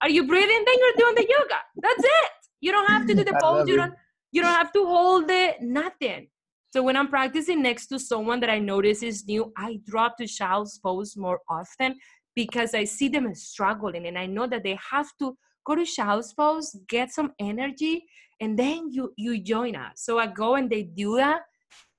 [0.04, 3.24] are you breathing then you're doing the yoga that's it you don't have to do
[3.30, 3.94] the pose you don't
[4.32, 6.28] you don't have to hold it nothing
[6.74, 10.26] so when I'm practicing next to someone that I notice is new, I drop to
[10.26, 11.94] child's pose more often
[12.34, 16.34] because I see them struggling and I know that they have to go to child's
[16.34, 18.04] pose, get some energy,
[18.40, 20.02] and then you you join us.
[20.02, 21.42] So I go and they do that.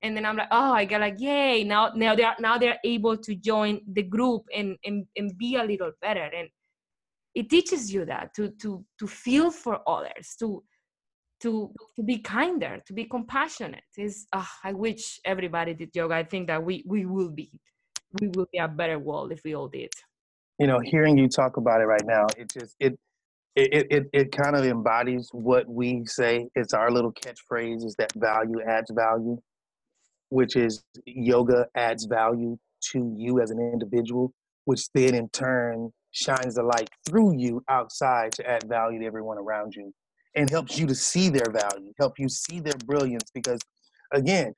[0.02, 1.64] And then I'm like, oh, I get like, yay!
[1.64, 5.64] Now, now they're now they're able to join the group and, and and be a
[5.64, 6.28] little better.
[6.36, 6.50] And
[7.36, 10.64] it teaches you that to to to feel for others, to
[11.42, 13.84] to to be kinder to be compassionate.
[13.96, 16.14] Is uh, i wish everybody did yoga.
[16.14, 17.50] I think that we we will be
[18.20, 19.92] we will be a better world if we all did.
[20.58, 22.98] You know hearing you talk about it right now it just it
[23.54, 28.12] it it, it kind of embodies what we say it's our little catchphrase is that
[28.16, 29.38] value adds value
[30.30, 32.56] which is yoga adds value
[32.92, 34.32] to you as an individual
[34.64, 39.36] which then in turn shines the light through you outside to add value to everyone
[39.36, 39.92] around you
[40.34, 43.30] and helps you to see their value, help you see their brilliance.
[43.34, 43.60] Because
[44.12, 44.54] again,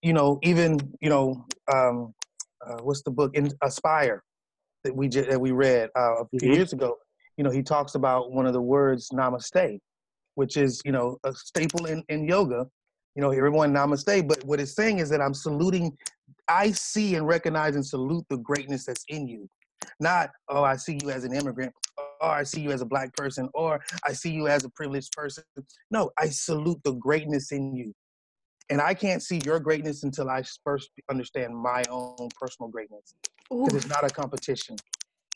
[0.00, 2.14] you know, even you know, um,
[2.66, 4.22] uh, what's the book in Aspire
[4.84, 6.54] that we just, that we read uh, a few mm-hmm.
[6.54, 6.96] years ago?
[7.36, 9.78] You know, he talks about one of the words Namaste,
[10.36, 12.66] which is you know a staple in in yoga.
[13.14, 14.26] You know, everyone Namaste.
[14.26, 15.94] But what it's saying is that I'm saluting.
[16.48, 19.48] I see and recognize and salute the greatness that's in you.
[20.00, 21.72] Not, oh, I see you as an immigrant
[22.22, 25.12] or I see you as a black person, or I see you as a privileged
[25.12, 25.44] person.
[25.90, 27.92] No, I salute the greatness in you.
[28.70, 33.14] And I can't see your greatness until I first understand my own personal greatness.
[33.50, 34.76] Because it's not a competition.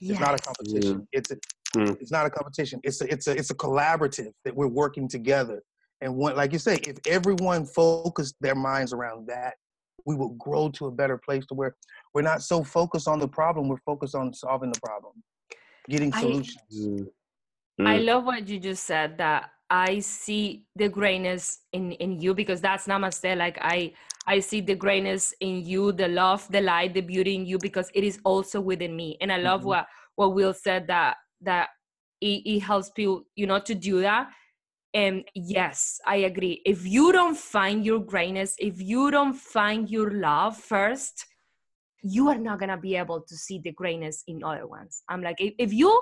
[0.01, 1.07] It's not a competition.
[1.13, 1.19] Yeah.
[1.19, 1.37] It's a,
[1.77, 2.01] mm.
[2.01, 2.81] it's not a competition.
[2.85, 5.63] It's a, it's a it's a collaborative that we're working together.
[6.01, 9.55] And when, like you say, if everyone focused their minds around that,
[10.07, 11.77] we will grow to a better place to where
[12.15, 15.13] we're not so focused on the problem, we're focused on solving the problem
[15.89, 16.57] getting solutions.
[16.71, 17.87] I, mm.
[17.87, 22.61] I love what you just said that I see the greatness in in you because
[22.61, 23.37] that's namaste.
[23.37, 23.93] Like I
[24.27, 27.91] I see the greatness in you, the love, the light, the beauty in you because
[27.95, 29.17] it is also within me.
[29.21, 29.69] And I love mm-hmm.
[29.69, 31.71] what what Will said that that
[32.21, 34.29] it, it helps people, you know, to do that.
[34.97, 36.63] And yes, I agree.
[36.65, 41.27] If you don't find your greatness, if you don't find your love first,
[42.03, 45.03] you are not gonna be able to see the greatness in other ones.
[45.11, 46.01] I'm like, if, if you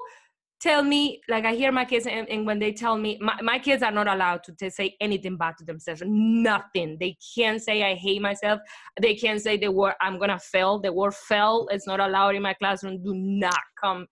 [0.61, 3.59] tell me, like I hear my kids, and, and when they tell me, my, my,
[3.59, 6.97] kids are not allowed to, to say anything bad to themselves, nothing.
[7.01, 8.61] They can't say I hate myself.
[9.03, 10.79] They can't say the word I'm gonna fail.
[10.79, 13.03] The word fail is not allowed in my classroom.
[13.03, 14.07] Do not come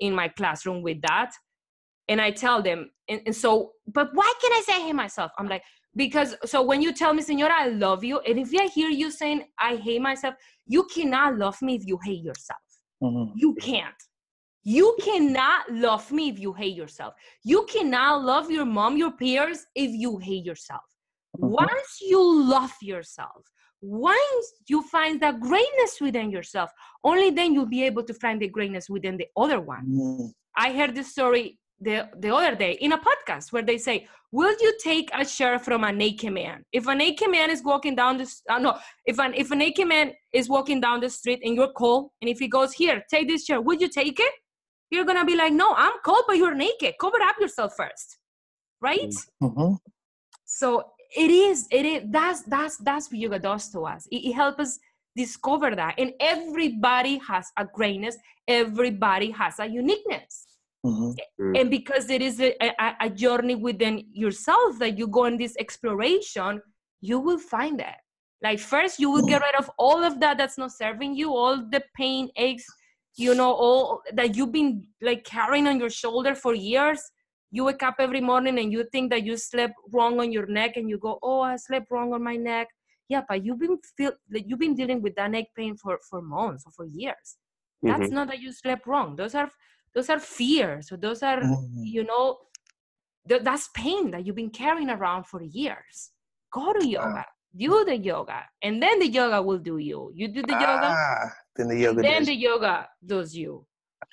[0.00, 1.32] in my classroom with that.
[2.08, 5.32] And I tell them, and, and so, but why can I say I hate myself?
[5.38, 5.62] I'm like,
[5.96, 9.10] because so when you tell me senora i love you and if i hear you
[9.10, 10.34] saying i hate myself
[10.66, 12.60] you cannot love me if you hate yourself
[13.02, 13.32] mm-hmm.
[13.36, 13.94] you can't
[14.64, 19.66] you cannot love me if you hate yourself you cannot love your mom your peers
[19.74, 20.82] if you hate yourself
[21.36, 21.52] mm-hmm.
[21.52, 23.50] once you love yourself
[23.80, 26.70] once you find that greatness within yourself
[27.02, 30.26] only then you'll be able to find the greatness within the other one mm-hmm.
[30.56, 34.54] i heard this story the, the other day in a podcast where they say, Will
[34.62, 36.64] you take a share from a naked man?
[36.72, 39.86] If a naked man is walking down the uh, no, if an if a naked
[39.86, 43.28] man is walking down the street and you're cold, and if he goes, Here, take
[43.28, 44.32] this chair, would you take it?
[44.90, 46.94] You're gonna be like, No, I'm cold, but you're naked.
[46.98, 48.18] Cover up yourself first.
[48.80, 49.12] Right?
[49.42, 49.74] Mm-hmm.
[50.46, 54.06] So it is, it is that's that's that's what yoga does to us.
[54.10, 54.78] It, it helps us
[55.14, 55.96] discover that.
[55.98, 58.16] And everybody has a greatness,
[58.48, 60.51] everybody has a uniqueness
[60.84, 61.56] Mm-hmm.
[61.56, 65.54] And because it is a, a, a, journey within yourself that you go on this
[65.58, 66.60] exploration,
[67.00, 67.98] you will find that.
[68.42, 71.58] Like first, you will get rid of all of that that's not serving you, all
[71.58, 72.64] the pain, aches,
[73.16, 77.00] you know, all that you've been like carrying on your shoulder for years.
[77.52, 80.76] You wake up every morning and you think that you slept wrong on your neck,
[80.76, 82.68] and you go, "Oh, I slept wrong on my neck."
[83.08, 86.64] Yeah, but you've been feel you've been dealing with that neck pain for for months
[86.66, 87.36] or for years
[87.82, 88.12] that's Mhm.
[88.12, 89.50] not that you slept wrong those are
[89.94, 91.84] those are fears so those are Mhm.
[91.96, 92.38] you know
[93.28, 96.10] th- that's pain that you've been carrying around for years
[96.52, 97.24] go to yoga
[97.56, 101.24] do the yoga and then the yoga will do you you do the yoga Ah,
[101.56, 102.00] then the yoga.
[102.02, 102.26] then does.
[102.28, 103.66] the yoga does you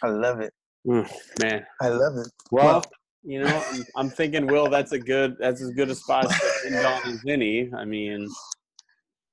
[0.03, 0.53] I love it.
[0.87, 1.09] Mm,
[1.41, 1.65] man.
[1.81, 2.31] I love it.
[2.51, 2.83] Well, Well-
[3.23, 6.67] you know, I'm, I'm thinking, Will, that's a good, that's as good a spot to
[7.05, 7.69] as any.
[7.81, 8.29] I mean,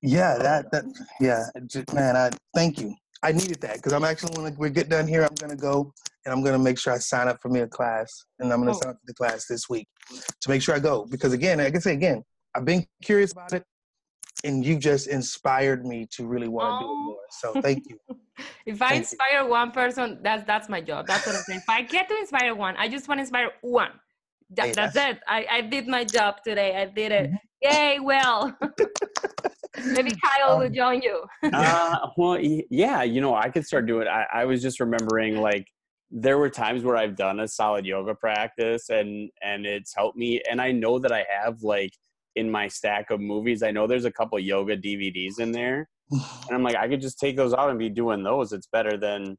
[0.02, 0.84] Yeah, that that
[1.20, 1.44] yeah,
[1.94, 2.16] man.
[2.16, 2.94] I thank you.
[3.26, 5.92] I needed that because I'm actually when we get done here, I'm gonna go
[6.24, 8.70] and I'm gonna make sure I sign up for me a class, and I'm gonna
[8.70, 8.80] Oh.
[8.80, 9.88] sign up for the class this week
[10.42, 12.22] to make sure I go because again, I can say again,
[12.54, 13.64] I've been curious about it,
[14.44, 17.04] and you just inspired me to really want to do it Oh.
[17.04, 17.24] more.
[17.40, 17.98] So thank you.
[18.66, 18.98] if i Thank you.
[18.98, 22.14] inspire one person that's that's my job that's what i'm saying if i get to
[22.18, 23.92] inspire one i just want to inspire one
[24.50, 27.38] That- Hey, that's that's- it I, I did my job today i did it Mhm.
[27.62, 28.54] yay well
[29.84, 34.08] maybe kyle will Um, join you uh, well, yeah, you know, I could start doing.
[34.08, 35.66] I, I was just remembering, like,
[36.10, 40.40] there were times where I've done a solid yoga practice, and and it's helped me.
[40.50, 41.92] And I know that I have, like,
[42.36, 46.50] in my stack of movies, I know there's a couple yoga DVDs in there, and
[46.52, 48.52] I'm like, I could just take those out and be doing those.
[48.52, 49.36] It's better than,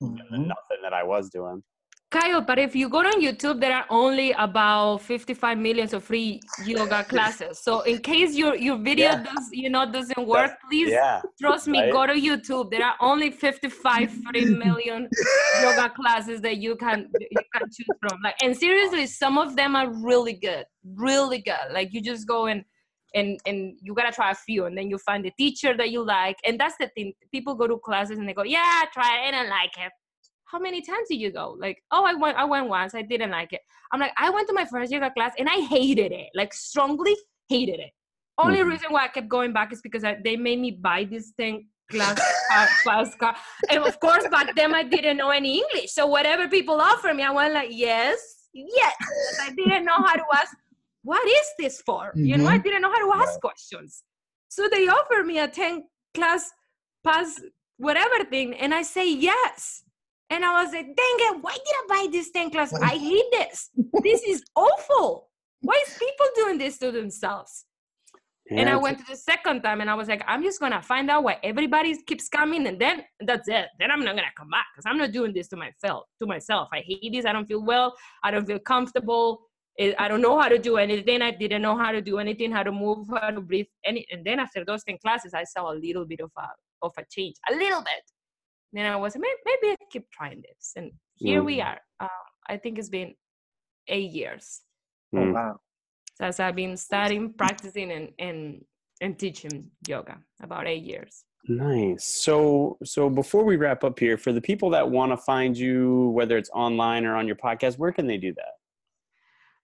[0.00, 0.46] than Mhm.
[0.46, 1.62] nothing that I was doing.
[2.10, 6.40] Kyle, but if you go on YouTube, there are only about 55 millions of free
[6.64, 7.58] yoga classes.
[7.62, 9.22] So in case your your video Yeah.
[9.24, 11.92] does you know doesn't work, please Yeah, trust me, right?
[11.92, 12.70] go to YouTube.
[12.70, 15.06] There are only 55 free million
[15.62, 18.18] yoga classes that you can you can choose from.
[18.24, 20.64] Like and seriously, some of them are really good,
[20.96, 21.72] really good.
[21.72, 22.64] Like you just go and
[23.14, 26.02] and and you gotta try a few, and then you find the teacher that you
[26.06, 26.36] like.
[26.46, 27.12] And that's the thing.
[27.32, 29.92] People go to classes and they go, yeah, try it, and I like it.
[30.50, 31.56] How many times did you go?
[31.58, 33.60] Like, oh, I went, I went once, I didn't like it.
[33.92, 37.14] I'm like, I went to my first yoga class and I hated it, like strongly
[37.48, 37.90] hated it.
[38.38, 38.68] Only Mhm.
[38.70, 41.68] reason why I kept going back is because I, they made me buy this thing
[41.90, 42.18] class
[42.52, 43.34] uh, class car.
[43.68, 45.92] And of course, back then I didn't know any English.
[45.92, 48.94] So whatever people offer me, I went like, yes, yes.
[49.40, 50.54] I didn't know how to ask,
[51.02, 52.12] what is this for?
[52.14, 52.62] You know, I Mhm.
[52.64, 54.02] didn't know how to ask questions.
[54.48, 55.84] So they offered me a 10
[56.14, 56.50] class
[57.04, 57.40] pass
[57.76, 59.84] whatever thing, and I say yes.
[60.30, 62.72] And I was like, dang it, why did I buy this 10 class?
[62.74, 63.70] I hate this.
[64.02, 65.28] This is awful.
[65.62, 67.64] Why is people doing this to themselves?
[68.50, 71.10] and I went to the second time and I was like, I'm just gonna find
[71.10, 73.66] out why everybody keeps coming and then that's it.
[73.78, 76.04] Then I'm not gonna come back because I'm not doing this to myself.
[76.20, 77.26] To myself, I hate this.
[77.26, 77.94] I don't feel well.
[78.24, 79.40] I don't feel comfortable.
[79.78, 81.20] I- I don't know how to do anything.
[81.20, 83.66] I didn't know how to do anything, how to move, how to breathe.
[83.84, 86.46] Any, and then after those ten classes, I saw a little bit of a
[86.80, 88.02] of a change, a little bit.
[88.72, 91.66] Then I was maybe, maybe I keep trying this, and here we Mm.
[91.66, 91.80] are.
[92.00, 92.08] Um,
[92.48, 93.14] I think it's been
[93.88, 94.62] eight years
[95.14, 95.34] Oh, Mm.
[95.34, 95.60] wow.
[96.18, 98.64] since I've been studying, practicing, and and
[99.00, 101.24] and teaching yoga about eight years.
[101.46, 102.04] Nice.
[102.04, 106.08] So, so before we wrap up here, for the people that want to find you,
[106.10, 108.54] whether it's online or on your podcast, where can they do that?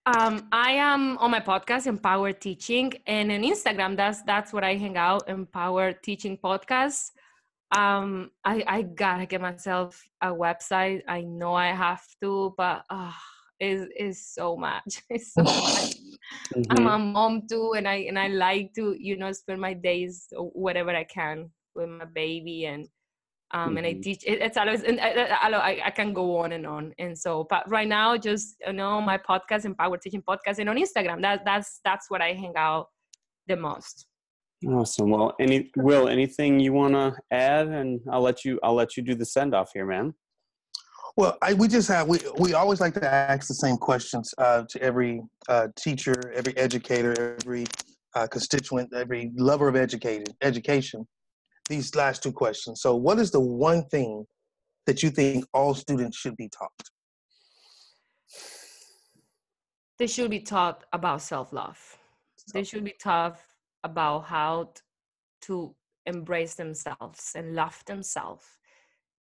[0.07, 4.76] Um, I am on my podcast, Empower Teaching, and on Instagram, that's that's where I
[4.76, 7.11] hang out, Empower Teaching Podcast.
[7.74, 11.02] Um, I I gotta get myself a website.
[11.08, 13.12] I know I have to, but uh,
[13.58, 15.02] it's it's so much.
[15.10, 15.94] It's so much.
[16.70, 20.28] I'm a mom too, and I and I like to you know spend my days
[20.36, 22.88] or whatever I can with my baby and
[23.52, 24.02] um and I Mhm.
[24.02, 24.24] teach.
[24.26, 26.94] It, it's always and I, I, I I can go on and on.
[26.98, 30.76] And so, but right now, just you know my podcast, Empower Teaching Podcast, and on
[30.76, 31.22] Instagram.
[31.22, 32.88] That that's that's what I hang out
[33.48, 34.06] the most.
[34.68, 35.10] Awesome.
[35.10, 38.58] Well, any Will, anything you want to add, and I'll let you.
[38.62, 40.14] I'll let you do the send off here, man.
[41.16, 44.64] Well, I, we just have we we always like to ask the same questions uh,
[44.70, 47.66] to every uh, teacher, every educator, every
[48.14, 51.06] uh, constituent, every lover of educated education.
[51.68, 52.80] These last two questions.
[52.80, 54.24] So, what is the one thing
[54.86, 56.70] that you think all students should be taught?
[59.98, 61.78] They should be taught about self love.
[62.52, 63.38] They should be taught
[63.85, 64.72] about how
[65.43, 65.74] to
[66.07, 68.45] embrace themselves and love themselves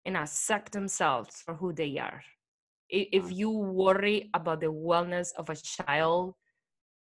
[0.06, 2.24] and accept themselves for who they are.
[2.90, 6.36] If you worry about the wellness of a child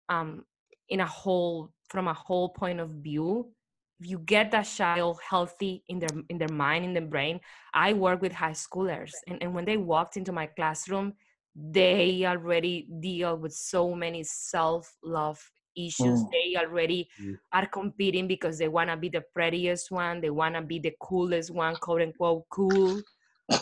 [0.08, 0.44] um,
[0.88, 3.52] in a whole, from a whole point of view,
[4.00, 7.40] if you get that child healthy in their in their mind, in their brain,
[7.72, 11.14] I work with high schoolers, and, and when they walked into my classroom,
[11.54, 15.40] they already deal with so many self-love
[15.76, 16.30] issues Mm.
[16.32, 17.38] they already Mm.
[17.52, 20.94] are competing because they want to be the prettiest one they want to be the
[21.00, 23.02] coolest one quote unquote cool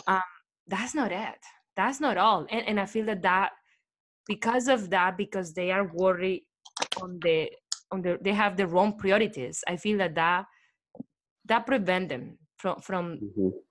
[0.07, 0.21] um,
[0.67, 1.39] that's not it
[1.75, 3.51] that's not all and, and i feel that that
[4.27, 6.43] because of that because they are worried
[7.01, 7.51] on the
[7.91, 10.45] on the they have the wrong priorities i feel that that
[11.45, 13.63] that prevent them from from Mhm.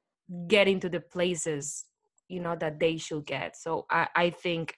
[0.47, 1.87] get into the places
[2.29, 4.77] you know that they should get so i, I think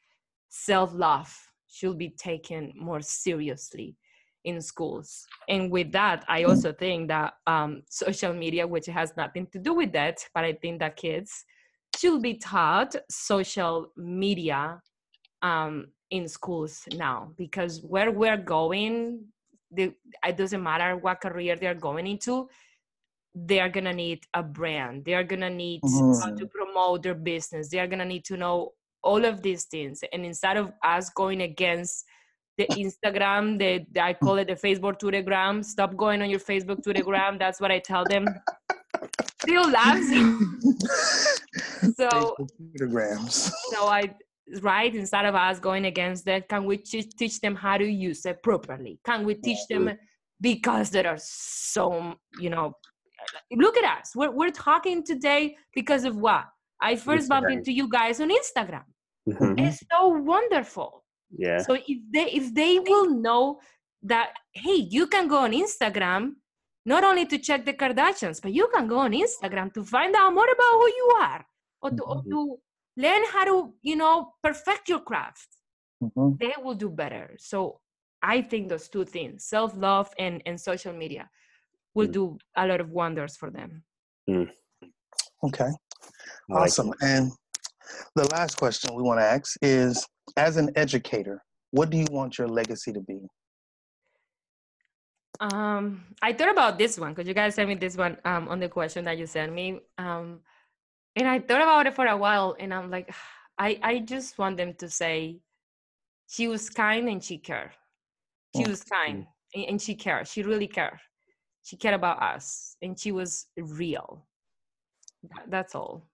[0.49, 3.97] self-love should be taken more seriously
[4.45, 5.27] in schools.
[5.49, 9.73] And with that i also think that um, social media which has nothing to do
[9.75, 11.45] with that but i think that kids
[11.99, 14.81] should be taught social media
[15.43, 17.33] um, in schools now.
[17.37, 19.27] Because where we're going
[19.75, 19.93] the,
[20.27, 22.49] it doesn't matter what career they're going into
[23.35, 25.05] they're gonna need a brand.
[25.07, 26.23] They're gonna need Mhm.
[26.23, 27.71] how to promote their business.
[27.71, 28.73] They're gonna need to know
[29.03, 32.05] all of these things and instead of us going against
[32.59, 36.83] the instagram the, the i call it the facebook twittergram stop going on your facebook
[36.85, 38.27] twittergram that's what i tell them
[39.43, 40.09] still laughs
[41.97, 42.37] so
[43.73, 44.15] so I
[44.61, 48.25] right instead of us going against that, can we teach teach them how to use
[48.27, 48.99] it properly?
[49.05, 49.91] Can we teach them
[50.41, 52.75] because there are so you know
[53.53, 54.13] look at us.
[54.15, 56.45] We're we're talking today because of what?
[56.81, 58.85] I first bumped into you guys on Instagram.
[59.29, 59.59] Mhm.
[59.59, 61.05] It's so wonderful.
[61.31, 61.59] Yeah.
[61.59, 63.61] So if they if they will know
[64.03, 66.37] that hey, you can go on Instagram
[66.85, 70.35] not only to check the Kardashians, but you can go on Instagram to find out
[70.35, 71.47] more about who you are
[71.81, 72.31] or to, or Mhm.
[72.31, 72.61] to
[72.97, 75.47] learn how to, you know, perfect your craft.
[76.03, 76.39] Mhm.
[76.41, 77.37] They will do better.
[77.39, 77.81] So
[78.21, 81.31] I think those two things, self-love and, and social media,
[81.95, 82.13] will Mm.
[82.13, 83.85] do a lot of wonders for them.
[85.45, 85.71] Okay.
[86.51, 86.93] I like Awesome.
[87.01, 87.31] And
[88.15, 90.07] the last question we want to ask is
[90.37, 93.21] as an educator, what do you want your legacy to be?
[95.41, 98.61] Um, I thought about this one because you guys sent me this one um, on
[98.61, 99.81] the question that you sent me.
[99.99, 100.41] Um,
[101.17, 103.13] and I thought about it for a while, and I'm like,
[103.59, 105.39] I, I just want them to say,
[106.29, 107.71] she was kind and she cared.
[108.57, 108.69] She Mm.
[108.69, 110.27] was kind and, and she cared.
[110.29, 110.99] She really cared.
[111.63, 114.27] She cared about us, and she was real.
[115.23, 116.07] That- That's all.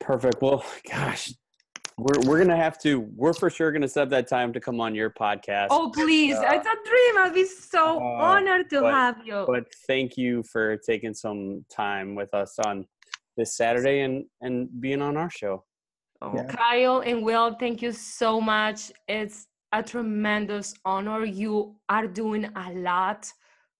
[0.00, 0.40] Perfect.
[0.42, 1.32] Well, gosh,
[1.98, 3.00] we're we're gonna have to.
[3.16, 5.68] We're for sure gonna set that time to come on your podcast.
[5.70, 6.36] Oh, please!
[6.40, 6.54] Yeah.
[6.54, 7.18] It's a dream.
[7.18, 9.44] I'll be so Uh, honored to but- have you.
[9.46, 12.86] But thank you for taking some time with us on
[13.36, 15.64] this Saturday and and being on our show.
[16.22, 16.44] Oh, Yeah.
[16.46, 18.90] Kyle and Will, thank you so much.
[19.08, 21.24] It's a tremendous honor.
[21.26, 23.30] You are doing a lot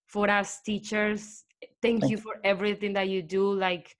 [0.06, 1.44] for us teachers.
[1.80, 3.50] Thank Thank you for everything that you do.
[3.54, 3.96] Like,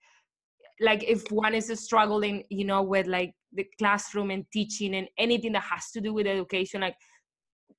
[0.79, 5.53] like if one is struggling, you know, with like the classroom and teaching and anything
[5.53, 6.95] that has to do with education, like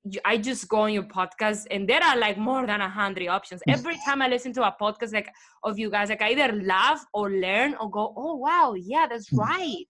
[0.05, 3.28] you- I just go on your podcast and there are like more than a hundred
[3.28, 3.62] options.
[3.68, 5.30] Every time I listen to a podcast like
[5.64, 9.28] of you guys, like I either laugh or learn or go, oh wow, yeah, that's
[9.30, 9.38] Mhm.
[9.38, 9.86] right.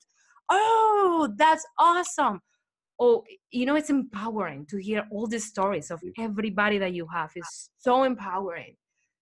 [0.50, 2.40] Oh, that's awesome.
[2.98, 7.30] Oh, you know, it's empowering to hear all the stories of everybody that you have.
[7.36, 8.76] It's so empowering.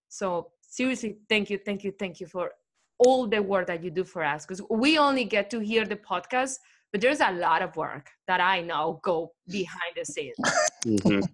[0.09, 2.51] So seriously, thank you, thank you, thank you for
[2.99, 4.45] all the work that you do for us.
[4.45, 6.55] Because we only get to hear the podcast,
[6.91, 10.37] but there's a lot of work that I know go behind the scenes.
[10.85, 11.27] Mhm.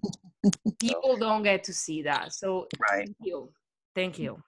[0.80, 2.34] People don't get to see that.
[2.34, 3.06] So Right.
[3.06, 3.54] thank you.
[3.96, 4.42] Thank you.